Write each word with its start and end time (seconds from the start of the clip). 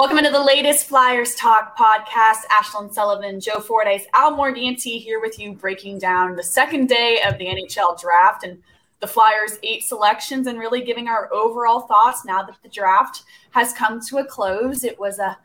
Welcome 0.00 0.16
into 0.16 0.30
the 0.30 0.42
latest 0.42 0.88
Flyers 0.88 1.34
Talk 1.34 1.76
podcast. 1.76 2.46
Ashlyn 2.50 2.90
Sullivan, 2.90 3.38
Joe 3.38 3.60
Fordyce, 3.60 4.06
Al 4.14 4.34
Morganti 4.34 4.98
here 4.98 5.20
with 5.20 5.38
you, 5.38 5.52
breaking 5.52 5.98
down 5.98 6.36
the 6.36 6.42
second 6.42 6.88
day 6.88 7.20
of 7.28 7.36
the 7.36 7.44
NHL 7.44 8.00
draft 8.00 8.42
and 8.42 8.62
the 9.00 9.06
Flyers' 9.06 9.58
eight 9.62 9.84
selections 9.84 10.46
and 10.46 10.58
really 10.58 10.80
giving 10.80 11.06
our 11.06 11.30
overall 11.34 11.80
thoughts 11.80 12.24
now 12.24 12.42
that 12.42 12.56
the 12.62 12.70
draft 12.70 13.24
has 13.50 13.74
come 13.74 14.00
to 14.08 14.16
a 14.20 14.24
close. 14.24 14.84
It 14.84 14.98
was 14.98 15.18
a 15.18 15.36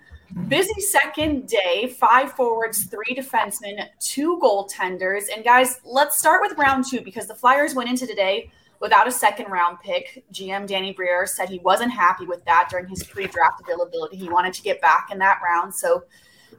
busy 0.47 0.79
second 0.79 1.49
day 1.49 1.93
five 1.99 2.31
forwards, 2.31 2.85
three 2.85 3.13
defensemen, 3.13 3.85
two 3.99 4.39
goaltenders. 4.41 5.23
And 5.35 5.43
guys, 5.43 5.81
let's 5.83 6.17
start 6.17 6.39
with 6.41 6.57
round 6.57 6.85
two 6.89 7.01
because 7.01 7.27
the 7.27 7.35
Flyers 7.35 7.75
went 7.75 7.89
into 7.89 8.07
today 8.07 8.49
without 8.79 9.07
a 9.07 9.11
second 9.11 9.51
round 9.51 9.79
pick. 9.79 10.23
GM 10.31 10.67
Danny 10.67 10.93
Briere 10.93 11.25
said 11.25 11.49
he 11.49 11.59
wasn't 11.59 11.91
happy 11.91 12.25
with 12.25 12.43
that 12.45 12.67
during 12.69 12.87
his 12.87 13.03
pre 13.03 13.27
draft 13.27 13.61
availability. 13.61 14.17
He 14.17 14.29
wanted 14.29 14.53
to 14.53 14.61
get 14.61 14.81
back 14.81 15.09
in 15.11 15.19
that 15.19 15.39
round. 15.43 15.73
So 15.73 16.03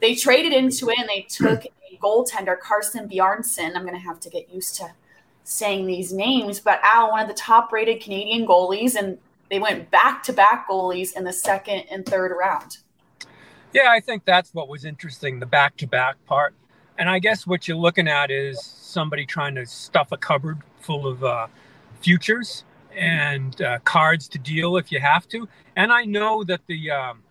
they 0.01 0.15
traded 0.15 0.53
into 0.53 0.91
it 0.91 0.99
and 0.99 1.09
they 1.09 1.23
took 1.29 1.65
a 1.65 1.97
goaltender, 2.03 2.59
Carson 2.59 3.09
Bjarnason. 3.09 3.77
I'm 3.77 3.83
going 3.83 3.95
to 3.95 4.01
have 4.01 4.21
to 4.21 4.31
get 4.31 4.53
used 4.53 4.77
to 4.77 4.93
saying 5.45 5.87
these 5.87 6.13
names, 6.13 6.59
but 6.59 6.81
Al, 6.83 7.11
one 7.11 7.21
of 7.21 7.29
the 7.29 7.35
top 7.35 7.73
rated 7.73 8.03
Canadian 8.03 8.47
goalies, 8.47 8.97
and 8.97 9.17
they 9.49 9.61
went 9.61 9.89
back 9.93 10.23
to 10.25 10.33
back 10.33 10.69
goalies 10.69 11.17
in 11.17 11.23
the 11.23 11.33
second 11.33 11.85
and 11.89 12.05
third 12.05 12.37
round. 12.37 12.79
Yeah, 13.73 13.91
I 13.91 14.01
think 14.01 14.25
that's 14.25 14.53
what 14.53 14.69
was 14.69 14.85
interesting 14.85 15.39
the 15.39 15.47
back 15.47 15.77
to 15.77 15.87
back 15.87 16.17
part. 16.27 16.55
And 16.99 17.09
I 17.09 17.19
guess 17.19 17.47
what 17.47 17.69
you're 17.69 17.77
looking 17.77 18.09
at 18.09 18.31
is 18.31 18.61
somebody 18.61 19.25
trying 19.25 19.55
to 19.55 19.67
stuff 19.67 20.11
a 20.13 20.17
cupboard 20.17 20.59
full 20.81 21.07
of 21.07 21.23
uh, 21.23 21.47
futures 22.01 22.65
and 22.97 23.61
uh, 23.61 23.79
cards 23.81 24.29
to 24.29 24.39
deal 24.39 24.77
if 24.77 24.91
you 24.91 25.01
have 25.01 25.29
to. 25.29 25.49
And 25.77 25.93
I 25.93 26.05
know 26.05 26.45
that 26.45 26.61
the, 26.67 26.91
um, 26.91 27.23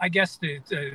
I 0.00 0.08
guess 0.08 0.36
the, 0.36 0.60
the, 0.68 0.92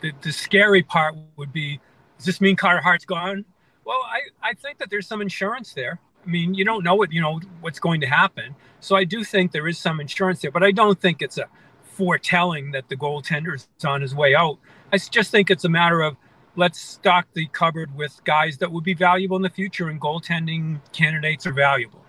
the, 0.00 0.12
the 0.22 0.32
scary 0.32 0.82
part 0.82 1.14
would 1.36 1.52
be, 1.52 1.80
does 2.16 2.26
this 2.26 2.40
mean 2.40 2.56
Carter 2.56 2.80
Hart's 2.80 3.04
gone? 3.04 3.44
Well, 3.84 4.00
I, 4.04 4.50
I 4.50 4.54
think 4.54 4.78
that 4.78 4.90
there's 4.90 5.06
some 5.06 5.22
insurance 5.22 5.72
there. 5.72 6.00
I 6.24 6.28
mean, 6.28 6.54
you 6.54 6.64
don't 6.64 6.82
know 6.82 6.96
what 6.96 7.12
you 7.12 7.20
know 7.20 7.40
what's 7.60 7.78
going 7.78 8.00
to 8.00 8.06
happen. 8.06 8.54
So 8.80 8.96
I 8.96 9.04
do 9.04 9.22
think 9.22 9.52
there 9.52 9.68
is 9.68 9.78
some 9.78 10.00
insurance 10.00 10.40
there, 10.40 10.50
but 10.50 10.64
I 10.64 10.72
don't 10.72 11.00
think 11.00 11.22
it's 11.22 11.38
a 11.38 11.46
foretelling 11.82 12.72
that 12.72 12.88
the 12.88 12.96
goaltender 12.96 13.54
is 13.54 13.68
on 13.84 14.02
his 14.02 14.14
way 14.14 14.34
out. 14.34 14.58
I 14.92 14.98
just 14.98 15.30
think 15.30 15.50
it's 15.50 15.64
a 15.64 15.68
matter 15.68 16.02
of 16.02 16.16
let's 16.56 16.80
stock 16.80 17.26
the 17.34 17.46
cupboard 17.46 17.94
with 17.96 18.20
guys 18.24 18.58
that 18.58 18.72
would 18.72 18.84
be 18.84 18.94
valuable 18.94 19.36
in 19.36 19.42
the 19.42 19.50
future, 19.50 19.88
and 19.88 20.00
goaltending 20.00 20.80
candidates 20.92 21.46
are 21.46 21.52
valuable. 21.52 22.02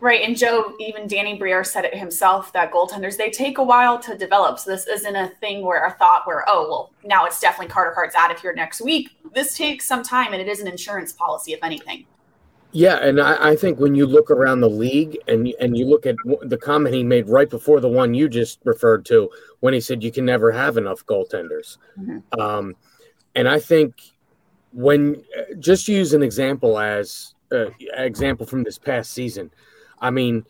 Right. 0.00 0.22
And 0.22 0.36
Joe, 0.36 0.74
even 0.80 1.06
Danny 1.06 1.38
Briere 1.38 1.62
said 1.62 1.84
it 1.84 1.94
himself 1.94 2.52
that 2.54 2.72
goaltenders, 2.72 3.16
they 3.16 3.30
take 3.30 3.58
a 3.58 3.62
while 3.62 4.00
to 4.00 4.18
develop. 4.18 4.58
So 4.58 4.72
this 4.72 4.88
isn't 4.88 5.14
a 5.14 5.28
thing 5.40 5.64
where 5.64 5.86
a 5.86 5.92
thought 5.92 6.26
where, 6.26 6.44
oh, 6.48 6.66
well, 6.68 6.90
now 7.04 7.24
it's 7.24 7.38
definitely 7.38 7.70
Carter 7.72 7.94
Hart's 7.94 8.16
out 8.16 8.32
of 8.32 8.40
here 8.40 8.52
next 8.52 8.80
week. 8.80 9.10
This 9.32 9.56
takes 9.56 9.86
some 9.86 10.02
time 10.02 10.32
and 10.32 10.42
it 10.42 10.48
is 10.48 10.58
an 10.58 10.66
insurance 10.66 11.12
policy, 11.12 11.52
if 11.52 11.62
anything. 11.62 12.04
Yeah, 12.72 12.96
and 12.96 13.20
I, 13.20 13.50
I, 13.50 13.56
think 13.56 13.78
when 13.78 13.94
you 13.94 14.06
look 14.06 14.30
around 14.30 14.60
the 14.60 14.70
league 14.70 15.18
and 15.28 15.46
and 15.60 15.76
you 15.76 15.84
look 15.84 16.06
at 16.06 16.16
the 16.42 16.56
comment 16.56 16.94
he 16.94 17.04
made 17.04 17.28
right 17.28 17.48
before 17.48 17.80
the 17.80 17.88
one 17.88 18.14
you 18.14 18.30
just 18.30 18.60
referred 18.64 19.04
to, 19.06 19.30
when 19.60 19.74
he 19.74 19.80
said 19.80 20.02
you 20.02 20.10
can 20.10 20.24
never 20.24 20.50
have 20.50 20.78
enough 20.78 21.04
goaltenders, 21.04 21.76
mm-hmm. 21.98 22.40
um, 22.40 22.74
and 23.34 23.46
I 23.46 23.60
think 23.60 23.94
when 24.72 25.22
just 25.58 25.86
use 25.86 26.14
an 26.14 26.22
example 26.22 26.78
as 26.78 27.34
uh, 27.52 27.66
example 27.94 28.46
from 28.46 28.62
this 28.62 28.78
past 28.78 29.12
season, 29.12 29.50
I 30.00 30.10
mean 30.10 30.42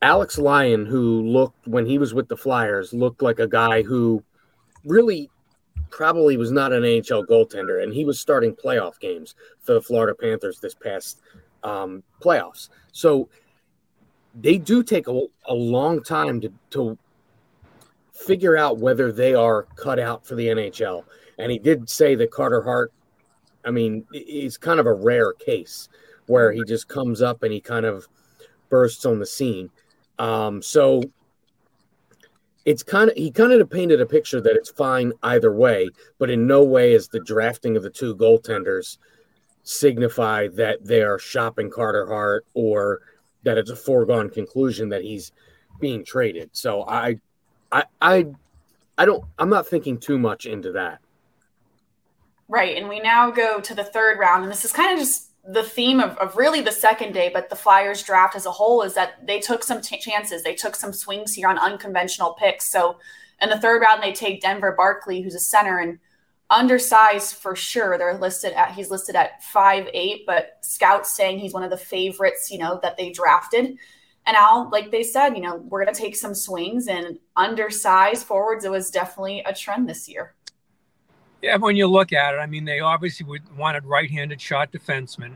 Alex 0.00 0.38
Lyon, 0.38 0.86
who 0.86 1.22
looked 1.22 1.66
when 1.66 1.84
he 1.84 1.98
was 1.98 2.14
with 2.14 2.28
the 2.28 2.36
Flyers, 2.36 2.94
looked 2.94 3.20
like 3.20 3.38
a 3.38 3.48
guy 3.48 3.82
who 3.82 4.22
really 4.84 5.30
probably 5.90 6.36
was 6.36 6.50
not 6.50 6.72
an 6.72 6.82
NHL 6.82 7.26
goaltender, 7.26 7.82
and 7.82 7.92
he 7.92 8.04
was 8.04 8.18
starting 8.18 8.54
playoff 8.54 8.98
games 8.98 9.34
for 9.60 9.74
the 9.74 9.82
Florida 9.82 10.14
Panthers 10.14 10.58
this 10.58 10.74
past 10.74 11.20
um, 11.62 12.02
playoffs. 12.20 12.68
So 12.92 13.28
they 14.34 14.58
do 14.58 14.82
take 14.82 15.08
a, 15.08 15.20
a 15.46 15.54
long 15.54 16.02
time 16.02 16.40
to, 16.42 16.52
to 16.70 16.98
figure 18.12 18.56
out 18.56 18.78
whether 18.78 19.12
they 19.12 19.34
are 19.34 19.64
cut 19.76 19.98
out 19.98 20.26
for 20.26 20.34
the 20.34 20.48
NHL. 20.48 21.04
And 21.38 21.50
he 21.50 21.58
did 21.58 21.88
say 21.88 22.14
that 22.16 22.30
Carter 22.30 22.62
Hart, 22.62 22.92
I 23.64 23.70
mean, 23.70 24.06
he's 24.12 24.56
kind 24.56 24.80
of 24.80 24.86
a 24.86 24.92
rare 24.92 25.32
case 25.32 25.88
where 26.26 26.52
he 26.52 26.62
just 26.64 26.88
comes 26.88 27.22
up 27.22 27.42
and 27.42 27.52
he 27.52 27.60
kind 27.60 27.86
of 27.86 28.06
bursts 28.68 29.06
on 29.06 29.18
the 29.18 29.26
scene. 29.26 29.70
Um, 30.18 30.62
so 30.62 31.02
it's 32.64 32.82
kind 32.82 33.10
of 33.10 33.16
he 33.16 33.30
kind 33.30 33.52
of 33.52 33.70
painted 33.70 34.00
a 34.00 34.06
picture 34.06 34.40
that 34.40 34.56
it's 34.56 34.70
fine 34.70 35.12
either 35.22 35.52
way, 35.52 35.88
but 36.18 36.30
in 36.30 36.46
no 36.46 36.64
way 36.64 36.94
is 36.94 37.08
the 37.08 37.20
drafting 37.20 37.76
of 37.76 37.82
the 37.82 37.90
two 37.90 38.16
goaltenders 38.16 38.98
signify 39.66 40.46
that 40.46 40.84
they 40.84 41.02
are 41.02 41.18
shopping 41.18 41.68
Carter 41.68 42.06
Hart 42.06 42.46
or 42.54 43.00
that 43.42 43.58
it's 43.58 43.70
a 43.70 43.76
foregone 43.76 44.30
conclusion 44.30 44.88
that 44.90 45.02
he's 45.02 45.32
being 45.80 46.04
traded. 46.04 46.50
So 46.52 46.84
I, 46.86 47.18
I, 47.72 47.84
I, 48.00 48.26
I 48.96 49.04
don't. 49.04 49.24
I'm 49.38 49.50
not 49.50 49.66
thinking 49.66 49.98
too 49.98 50.18
much 50.18 50.46
into 50.46 50.72
that. 50.72 51.00
Right, 52.48 52.76
and 52.76 52.88
we 52.88 53.00
now 53.00 53.30
go 53.30 53.60
to 53.60 53.74
the 53.74 53.84
third 53.84 54.20
round, 54.20 54.44
and 54.44 54.52
this 54.52 54.64
is 54.64 54.72
kind 54.72 54.92
of 54.92 55.00
just 55.00 55.30
the 55.44 55.64
theme 55.64 56.00
of, 56.00 56.16
of 56.18 56.36
really 56.36 56.60
the 56.60 56.72
second 56.72 57.12
day, 57.12 57.28
but 57.32 57.50
the 57.50 57.56
Flyers 57.56 58.02
draft 58.04 58.36
as 58.36 58.46
a 58.46 58.52
whole 58.52 58.82
is 58.82 58.94
that 58.94 59.26
they 59.26 59.40
took 59.40 59.64
some 59.64 59.80
t- 59.80 59.98
chances, 59.98 60.42
they 60.42 60.54
took 60.54 60.76
some 60.76 60.92
swings 60.92 61.34
here 61.34 61.48
on 61.48 61.58
unconventional 61.58 62.34
picks. 62.34 62.70
So 62.70 62.98
in 63.42 63.48
the 63.48 63.58
third 63.58 63.82
round, 63.82 64.02
they 64.02 64.12
take 64.12 64.40
Denver 64.40 64.72
Barkley, 64.72 65.22
who's 65.22 65.34
a 65.34 65.40
center, 65.40 65.78
and 65.78 65.98
undersized 66.50 67.36
for 67.36 67.56
sure. 67.56 67.98
They're 67.98 68.18
listed 68.18 68.52
at 68.52 68.72
he's 68.72 68.90
listed 68.90 69.16
at 69.16 69.42
five 69.42 69.88
eight, 69.92 70.24
but 70.26 70.58
scouts 70.60 71.14
saying 71.14 71.38
he's 71.38 71.52
one 71.52 71.62
of 71.62 71.70
the 71.70 71.76
favorites, 71.76 72.50
you 72.50 72.58
know, 72.58 72.78
that 72.82 72.96
they 72.96 73.10
drafted. 73.10 73.76
And 74.26 74.36
Al, 74.36 74.68
like 74.70 74.90
they 74.90 75.02
said, 75.02 75.30
you 75.30 75.42
know, 75.42 75.56
we're 75.56 75.84
gonna 75.84 75.96
take 75.96 76.16
some 76.16 76.34
swings 76.34 76.88
and 76.88 77.18
undersized 77.36 78.26
forwards. 78.26 78.64
It 78.64 78.70
was 78.70 78.90
definitely 78.90 79.42
a 79.46 79.54
trend 79.54 79.88
this 79.88 80.08
year. 80.08 80.34
Yeah, 81.42 81.56
when 81.56 81.76
you 81.76 81.86
look 81.86 82.12
at 82.12 82.34
it, 82.34 82.38
I 82.38 82.46
mean, 82.46 82.64
they 82.64 82.80
obviously 82.80 83.26
would, 83.26 83.56
wanted 83.56 83.84
right-handed 83.84 84.40
shot 84.40 84.72
defensemen, 84.72 85.34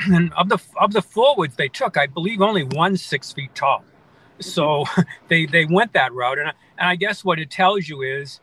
and 0.00 0.32
of 0.34 0.48
the 0.48 0.58
of 0.80 0.92
the 0.92 1.02
forwards 1.02 1.56
they 1.56 1.68
took, 1.68 1.96
I 1.96 2.06
believe 2.06 2.40
only 2.40 2.64
one 2.64 2.96
six 2.96 3.32
feet 3.32 3.54
tall. 3.54 3.80
Mm-hmm. 3.80 4.42
So 4.42 4.84
they 5.28 5.46
they 5.46 5.64
went 5.64 5.92
that 5.92 6.12
route, 6.12 6.38
and 6.38 6.48
I, 6.48 6.52
and 6.78 6.88
I 6.88 6.96
guess 6.96 7.24
what 7.24 7.38
it 7.38 7.50
tells 7.50 7.88
you 7.88 8.02
is 8.02 8.40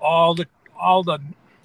all 0.00 0.34
the 0.34 0.46
all 0.78 1.02
the 1.02 1.18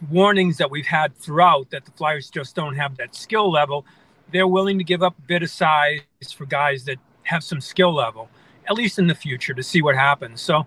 warnings 0.09 0.57
that 0.57 0.71
we've 0.71 0.87
had 0.87 1.15
throughout 1.15 1.69
that 1.71 1.85
the 1.85 1.91
Flyers 1.91 2.29
just 2.29 2.55
don't 2.55 2.75
have 2.75 2.97
that 2.97 3.15
skill 3.15 3.51
level, 3.51 3.85
they're 4.31 4.47
willing 4.47 4.77
to 4.77 4.83
give 4.83 5.03
up 5.03 5.17
a 5.17 5.21
bit 5.23 5.43
of 5.43 5.49
size 5.49 6.01
for 6.35 6.45
guys 6.45 6.85
that 6.85 6.97
have 7.23 7.43
some 7.43 7.59
skill 7.59 7.93
level, 7.93 8.29
at 8.69 8.75
least 8.75 8.99
in 8.99 9.07
the 9.07 9.15
future, 9.15 9.53
to 9.53 9.63
see 9.63 9.81
what 9.81 9.95
happens. 9.95 10.41
So 10.41 10.65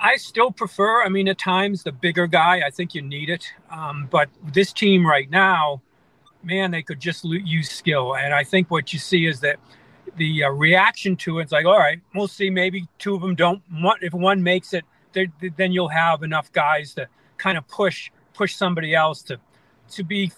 I 0.00 0.16
still 0.16 0.50
prefer, 0.50 1.02
I 1.02 1.08
mean, 1.08 1.28
at 1.28 1.38
times 1.38 1.82
the 1.82 1.92
bigger 1.92 2.26
guy, 2.26 2.62
I 2.66 2.70
think 2.70 2.94
you 2.94 3.02
need 3.02 3.30
it. 3.30 3.44
Um, 3.70 4.08
but 4.10 4.28
this 4.52 4.72
team 4.72 5.06
right 5.06 5.28
now, 5.30 5.82
man, 6.42 6.70
they 6.70 6.82
could 6.82 7.00
just 7.00 7.24
use 7.24 7.70
skill. 7.70 8.16
And 8.16 8.32
I 8.34 8.44
think 8.44 8.70
what 8.70 8.92
you 8.92 8.98
see 8.98 9.26
is 9.26 9.40
that 9.40 9.58
the 10.16 10.44
uh, 10.44 10.50
reaction 10.50 11.16
to 11.16 11.40
it's 11.40 11.52
like, 11.52 11.66
all 11.66 11.78
right, 11.78 12.00
we'll 12.14 12.28
see. 12.28 12.50
Maybe 12.50 12.86
two 12.98 13.14
of 13.14 13.20
them 13.20 13.34
don't 13.34 13.62
want, 13.72 14.02
if 14.02 14.14
one 14.14 14.42
makes 14.42 14.72
it, 14.72 14.84
then 15.12 15.72
you'll 15.72 15.88
have 15.88 16.22
enough 16.22 16.52
guys 16.52 16.94
to 16.94 17.08
kind 17.38 17.56
of 17.56 17.66
push 17.68 18.10
push 18.36 18.54
somebody 18.54 18.94
else 18.94 19.22
to 19.22 19.38
to 19.90 20.04
be 20.04 20.32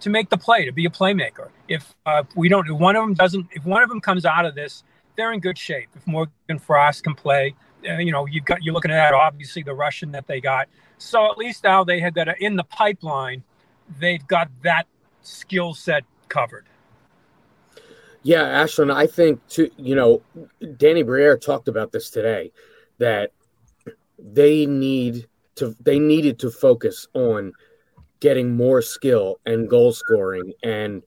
to 0.00 0.10
make 0.10 0.30
the 0.30 0.38
play, 0.38 0.64
to 0.64 0.72
be 0.72 0.86
a 0.86 0.90
playmaker. 0.90 1.48
If 1.68 1.94
uh, 2.06 2.22
we 2.36 2.48
don't, 2.48 2.68
if 2.68 2.78
one 2.78 2.96
of 2.96 3.02
them 3.02 3.14
doesn't, 3.14 3.48
if 3.52 3.64
one 3.64 3.82
of 3.82 3.88
them 3.88 4.00
comes 4.00 4.24
out 4.24 4.46
of 4.46 4.54
this, 4.54 4.84
they're 5.16 5.32
in 5.32 5.40
good 5.40 5.58
shape. 5.58 5.88
If 5.94 6.06
Morgan 6.06 6.58
Frost 6.58 7.04
can 7.04 7.14
play, 7.14 7.54
uh, 7.88 7.94
you 7.94 8.12
know, 8.12 8.26
you've 8.26 8.44
got 8.44 8.62
you're 8.62 8.74
looking 8.74 8.90
at 8.90 9.12
obviously 9.12 9.62
the 9.62 9.74
Russian 9.74 10.12
that 10.12 10.26
they 10.26 10.40
got. 10.40 10.68
So 10.98 11.30
at 11.30 11.38
least 11.38 11.64
now 11.64 11.84
they 11.84 12.00
had 12.00 12.14
that 12.14 12.40
in 12.40 12.56
the 12.56 12.64
pipeline, 12.64 13.42
they've 13.98 14.26
got 14.26 14.48
that 14.62 14.86
skill 15.22 15.74
set 15.74 16.04
covered. 16.28 16.66
Yeah, 18.22 18.64
Ashlyn, 18.64 18.92
I 18.94 19.06
think 19.06 19.46
to 19.48 19.70
you 19.76 19.94
know, 19.94 20.22
Danny 20.76 21.02
Briere 21.02 21.38
talked 21.38 21.68
about 21.68 21.90
this 21.90 22.10
today 22.10 22.52
that 22.98 23.32
they 24.18 24.66
need 24.66 25.26
to 25.60 25.74
they 25.80 25.98
needed 25.98 26.38
to 26.40 26.50
focus 26.50 27.06
on 27.14 27.52
getting 28.20 28.54
more 28.54 28.82
skill 28.82 29.40
and 29.46 29.68
goal 29.68 29.92
scoring 29.92 30.52
and 30.62 31.02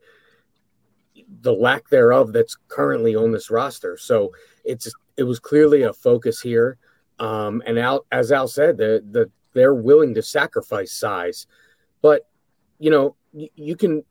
the 1.41 1.53
lack 1.53 1.89
thereof 1.89 2.33
that's 2.33 2.57
currently 2.67 3.15
on 3.15 3.31
this 3.31 3.49
roster. 3.49 3.97
So 3.97 4.31
it's 4.63 4.91
it 5.17 5.23
was 5.23 5.39
clearly 5.39 5.83
a 5.83 5.93
focus 5.93 6.41
here. 6.41 6.77
Um, 7.19 7.61
and 7.65 7.77
Al, 7.77 8.05
as 8.11 8.31
Al 8.31 8.47
said, 8.47 8.77
the, 8.77 9.03
the 9.11 9.29
they're 9.53 9.75
willing 9.75 10.15
to 10.15 10.23
sacrifice 10.23 10.91
size, 10.91 11.45
but 12.01 12.27
you 12.79 12.89
know 12.89 13.15
you, 13.33 13.49
you 13.55 13.75
can. 13.75 14.03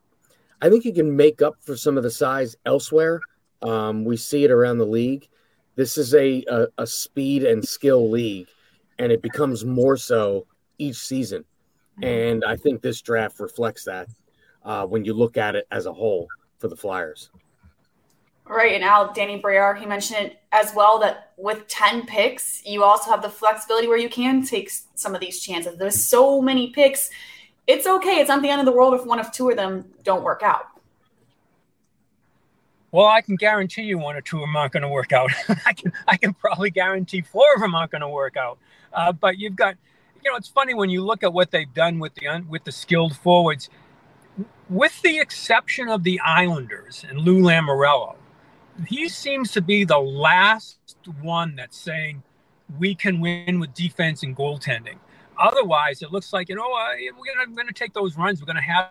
I 0.60 0.70
think 0.70 0.84
you 0.84 0.92
can 0.92 1.16
make 1.16 1.42
up 1.42 1.56
for 1.60 1.76
some 1.76 1.96
of 1.96 2.04
the 2.04 2.10
size 2.10 2.54
elsewhere. 2.64 3.20
Um, 3.62 4.04
we 4.04 4.16
see 4.16 4.44
it 4.44 4.52
around 4.52 4.78
the 4.78 4.86
league. 4.86 5.28
This 5.74 5.98
is 5.98 6.14
a, 6.14 6.44
a, 6.48 6.66
a 6.78 6.86
speed 6.86 7.42
and 7.42 7.66
skill 7.66 8.08
league, 8.08 8.46
and 9.02 9.10
it 9.10 9.20
becomes 9.20 9.64
more 9.64 9.96
so 9.96 10.46
each 10.78 10.96
season. 10.96 11.44
And 12.02 12.44
I 12.44 12.56
think 12.56 12.82
this 12.82 13.02
draft 13.02 13.40
reflects 13.40 13.84
that 13.84 14.08
uh, 14.64 14.86
when 14.86 15.04
you 15.04 15.12
look 15.12 15.36
at 15.36 15.56
it 15.56 15.66
as 15.72 15.86
a 15.86 15.92
whole 15.92 16.28
for 16.58 16.68
the 16.68 16.76
Flyers. 16.76 17.28
Right. 18.46 18.74
And 18.74 18.84
Al, 18.84 19.12
Danny 19.12 19.38
Briere, 19.38 19.74
he 19.74 19.86
mentioned 19.86 20.26
it 20.26 20.38
as 20.52 20.72
well 20.74 21.00
that 21.00 21.32
with 21.36 21.66
10 21.66 22.06
picks, 22.06 22.64
you 22.64 22.84
also 22.84 23.10
have 23.10 23.22
the 23.22 23.28
flexibility 23.28 23.88
where 23.88 23.98
you 23.98 24.08
can 24.08 24.44
take 24.46 24.70
some 24.94 25.16
of 25.16 25.20
these 25.20 25.40
chances. 25.40 25.76
There's 25.76 26.04
so 26.04 26.40
many 26.40 26.70
picks. 26.70 27.10
It's 27.66 27.88
okay. 27.88 28.20
It's 28.20 28.28
not 28.28 28.40
the 28.40 28.50
end 28.50 28.60
of 28.60 28.66
the 28.66 28.72
world 28.72 28.94
if 28.94 29.04
one 29.04 29.18
of 29.18 29.32
two 29.32 29.50
of 29.50 29.56
them 29.56 29.84
don't 30.04 30.22
work 30.22 30.42
out. 30.44 30.66
Well, 32.92 33.06
I 33.06 33.22
can 33.22 33.36
guarantee 33.36 33.82
you 33.82 33.98
one 33.98 34.16
or 34.16 34.20
two 34.20 34.36
of 34.36 34.42
them 34.42 34.54
aren't 34.54 34.74
going 34.74 34.82
to 34.82 34.88
work 34.88 35.12
out. 35.12 35.30
I 35.66 35.72
can 35.72 35.92
I 36.06 36.16
can 36.16 36.34
probably 36.34 36.70
guarantee 36.70 37.22
four 37.22 37.54
of 37.54 37.60
them 37.60 37.74
aren't 37.74 37.90
going 37.90 38.02
to 38.02 38.08
work 38.08 38.36
out. 38.36 38.58
Uh, 38.92 39.12
but 39.12 39.38
you've 39.38 39.56
got 39.56 39.76
you 40.22 40.30
know, 40.30 40.36
it's 40.36 40.48
funny 40.48 40.74
when 40.74 40.90
you 40.90 41.02
look 41.02 41.22
at 41.22 41.32
what 41.32 41.50
they've 41.50 41.72
done 41.74 41.98
with 41.98 42.14
the 42.14 42.44
with 42.48 42.64
the 42.64 42.72
skilled 42.72 43.16
forwards, 43.16 43.68
with 44.68 45.00
the 45.02 45.18
exception 45.18 45.88
of 45.88 46.04
the 46.04 46.20
Islanders 46.20 47.04
and 47.08 47.18
Lou 47.18 47.40
Lamoriello, 47.40 48.16
he 48.86 49.08
seems 49.08 49.50
to 49.52 49.60
be 49.60 49.84
the 49.84 49.98
last 49.98 50.78
one 51.20 51.56
that's 51.56 51.76
saying 51.76 52.22
we 52.78 52.94
can 52.94 53.20
win 53.20 53.58
with 53.58 53.74
defense 53.74 54.22
and 54.22 54.36
goaltending. 54.36 54.96
Otherwise, 55.38 56.02
it 56.02 56.12
looks 56.12 56.32
like 56.32 56.48
you 56.48 56.54
know 56.54 56.72
uh, 56.72 56.92
we're 57.18 57.46
gonna 57.56 57.72
take 57.72 57.92
those 57.94 58.16
runs. 58.16 58.40
We're 58.40 58.46
gonna 58.46 58.60
have 58.60 58.90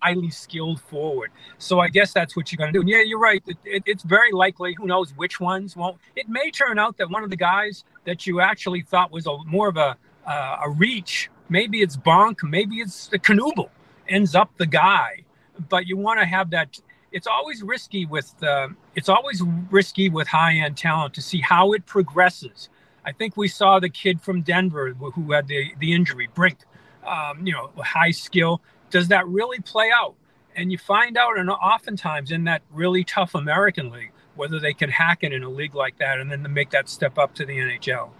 highly 0.00 0.30
skilled 0.30 0.80
forward. 0.80 1.30
So 1.58 1.80
I 1.80 1.88
guess 1.88 2.12
that's 2.12 2.36
what 2.36 2.50
you're 2.50 2.58
going 2.58 2.72
to 2.72 2.76
do. 2.76 2.80
And 2.80 2.88
yeah, 2.88 3.02
you're 3.02 3.18
right. 3.18 3.42
It, 3.46 3.56
it, 3.64 3.82
it's 3.86 4.02
very 4.02 4.32
likely. 4.32 4.74
Who 4.74 4.86
knows 4.86 5.10
which 5.16 5.40
ones 5.40 5.76
won't? 5.76 5.98
It 6.16 6.28
may 6.28 6.50
turn 6.50 6.78
out 6.78 6.96
that 6.98 7.10
one 7.10 7.24
of 7.24 7.30
the 7.30 7.36
guys 7.36 7.84
that 8.04 8.26
you 8.26 8.40
actually 8.40 8.82
thought 8.82 9.10
was 9.10 9.26
a 9.26 9.36
more 9.44 9.68
of 9.68 9.76
a 9.76 9.96
uh, 10.26 10.58
a 10.64 10.70
reach, 10.70 11.30
maybe 11.48 11.80
it's 11.80 11.96
Bonk, 11.96 12.42
maybe 12.42 12.76
it's 12.76 13.08
the 13.08 13.18
Knuble, 13.18 13.70
ends 14.08 14.34
up 14.34 14.50
the 14.58 14.66
guy. 14.66 15.24
But 15.68 15.86
you 15.86 15.96
want 15.96 16.20
to 16.20 16.26
have 16.26 16.50
that. 16.50 16.78
It's 17.12 17.26
always 17.26 17.62
risky 17.62 18.06
with 18.06 18.32
uh, 18.42 18.68
it's 18.94 19.08
always 19.08 19.42
risky 19.70 20.08
with 20.08 20.28
high 20.28 20.54
end 20.54 20.76
talent 20.76 21.14
to 21.14 21.22
see 21.22 21.40
how 21.40 21.72
it 21.72 21.84
progresses. 21.86 22.68
I 23.04 23.12
think 23.12 23.36
we 23.36 23.48
saw 23.48 23.80
the 23.80 23.88
kid 23.88 24.20
from 24.20 24.42
Denver 24.42 24.92
who 24.92 25.32
had 25.32 25.48
the 25.48 25.72
the 25.78 25.92
injury, 25.92 26.28
Brink. 26.34 26.58
Um, 27.06 27.46
you 27.46 27.52
know, 27.54 27.70
high 27.78 28.10
skill 28.10 28.60
does 28.90 29.08
that 29.08 29.26
really 29.26 29.60
play 29.60 29.90
out? 29.94 30.14
And 30.56 30.72
you 30.72 30.78
find 30.78 31.16
out, 31.16 31.38
and 31.38 31.48
oftentimes 31.48 32.32
in 32.32 32.44
that 32.44 32.62
really 32.72 33.04
tough 33.04 33.34
American 33.34 33.90
league, 33.90 34.12
whether 34.34 34.58
they 34.58 34.74
can 34.74 34.90
hack 34.90 35.18
it 35.22 35.32
in 35.32 35.42
a 35.42 35.48
league 35.48 35.74
like 35.74 35.98
that 35.98 36.18
and 36.18 36.30
then 36.30 36.46
make 36.52 36.70
that 36.70 36.88
step 36.88 37.18
up 37.18 37.34
to 37.34 37.44
the 37.44 37.56
NHL. 37.56 38.10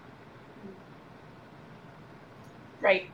Right. 2.79 3.09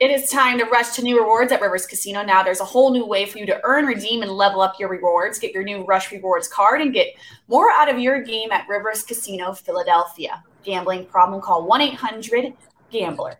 It 0.00 0.10
is 0.10 0.28
time 0.28 0.58
to 0.58 0.64
rush 0.64 0.96
to 0.96 1.02
new 1.02 1.20
rewards 1.20 1.52
at 1.52 1.60
Rivers 1.60 1.86
Casino. 1.86 2.24
Now 2.24 2.42
there's 2.42 2.60
a 2.60 2.64
whole 2.64 2.92
new 2.92 3.06
way 3.06 3.26
for 3.26 3.38
you 3.38 3.46
to 3.46 3.60
earn, 3.62 3.86
redeem, 3.86 4.22
and 4.22 4.30
level 4.32 4.60
up 4.60 4.74
your 4.78 4.88
rewards. 4.88 5.38
Get 5.38 5.52
your 5.52 5.62
new 5.62 5.84
Rush 5.84 6.10
Rewards 6.10 6.48
card 6.48 6.80
and 6.80 6.92
get 6.92 7.14
more 7.46 7.70
out 7.70 7.88
of 7.88 8.00
your 8.00 8.20
game 8.20 8.50
at 8.50 8.68
Rivers 8.68 9.04
Casino 9.04 9.52
Philadelphia. 9.52 10.42
Gambling 10.64 11.06
problem? 11.06 11.40
Call 11.40 11.64
1 11.66 11.80
800 11.80 12.54
Gambler. 12.90 13.38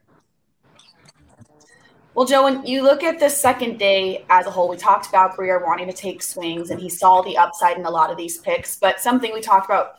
Well, 2.15 2.27
Joe, 2.27 2.45
when 2.45 2.65
you 2.65 2.85
look 2.85 3.03
at 3.03 3.19
the 3.19 3.29
second 3.29 3.79
day 3.79 4.25
as 4.31 4.47
a 4.47 4.51
whole, 4.51 4.69
we 4.69 4.77
talked 4.77 5.09
about 5.09 5.35
Briere 5.35 5.65
wanting 5.65 5.89
to 5.89 5.93
take 5.93 6.23
swings, 6.23 6.71
and 6.71 6.81
he 6.81 6.89
saw 6.89 7.23
the 7.23 7.37
upside 7.37 7.77
in 7.77 7.85
a 7.87 7.91
lot 7.91 8.11
of 8.11 8.17
these 8.17 8.39
picks. 8.39 8.77
But 8.77 9.01
something 9.01 9.33
we 9.33 9.41
talked 9.41 9.67
about 9.67 9.97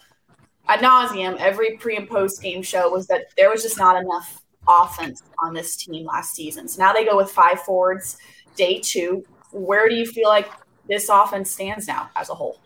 ad 0.67 0.79
nauseum 0.79 1.37
every 1.37 1.77
pre 1.77 1.97
and 1.97 2.07
post 2.07 2.41
game 2.41 2.61
show 2.61 2.89
was 2.89 3.07
that 3.07 3.25
there 3.35 3.49
was 3.49 3.63
just 3.63 3.77
not 3.77 4.01
enough 4.01 4.41
offense 4.65 5.23
on 5.39 5.53
this 5.53 5.75
team 5.75 6.05
last 6.05 6.33
season. 6.33 6.69
So 6.69 6.81
now 6.81 6.93
they 6.93 7.03
go 7.03 7.17
with 7.17 7.29
five 7.29 7.61
forwards, 7.61 8.17
day 8.55 8.79
two. 8.79 9.25
Where 9.51 9.89
do 9.89 9.95
you 9.95 10.05
feel 10.05 10.29
like 10.29 10.49
this 10.87 11.09
offense 11.09 11.51
stands 11.51 11.85
now 11.85 12.09
as 12.15 12.29
a 12.29 12.33
whole? 12.33 12.61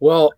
Well, 0.00 0.32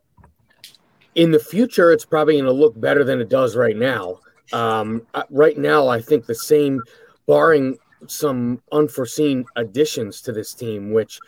in 1.14 1.30
the 1.30 1.38
future, 1.38 1.92
it's 1.92 2.04
probably 2.04 2.34
going 2.34 2.44
to 2.46 2.52
look 2.52 2.78
better 2.80 3.04
than 3.04 3.20
it 3.20 3.28
does 3.28 3.54
right 3.54 3.76
now. 3.76 4.18
Um, 4.52 5.06
uh, 5.14 5.22
right 5.30 5.56
now, 5.56 5.86
I 5.86 6.00
think 6.00 6.26
the 6.26 6.34
same, 6.34 6.82
barring 7.26 7.78
some 8.06 8.62
unforeseen 8.72 9.44
additions 9.56 10.20
to 10.22 10.32
this 10.32 10.54
team, 10.54 10.92
which 10.92 11.20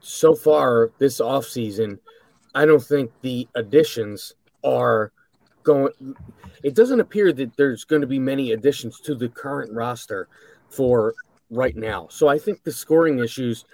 so 0.00 0.34
far 0.34 0.90
this 0.98 1.20
offseason, 1.20 1.98
I 2.54 2.66
don't 2.66 2.82
think 2.82 3.10
the 3.22 3.48
additions 3.54 4.34
are 4.64 5.12
going. 5.62 5.92
It 6.62 6.74
doesn't 6.74 7.00
appear 7.00 7.32
that 7.32 7.56
there's 7.56 7.84
going 7.84 8.02
to 8.02 8.08
be 8.08 8.18
many 8.18 8.52
additions 8.52 9.00
to 9.00 9.14
the 9.14 9.28
current 9.28 9.72
roster 9.72 10.28
for 10.68 11.14
right 11.50 11.76
now. 11.76 12.08
So 12.10 12.28
I 12.28 12.38
think 12.38 12.62
the 12.62 12.72
scoring 12.72 13.18
issues 13.18 13.64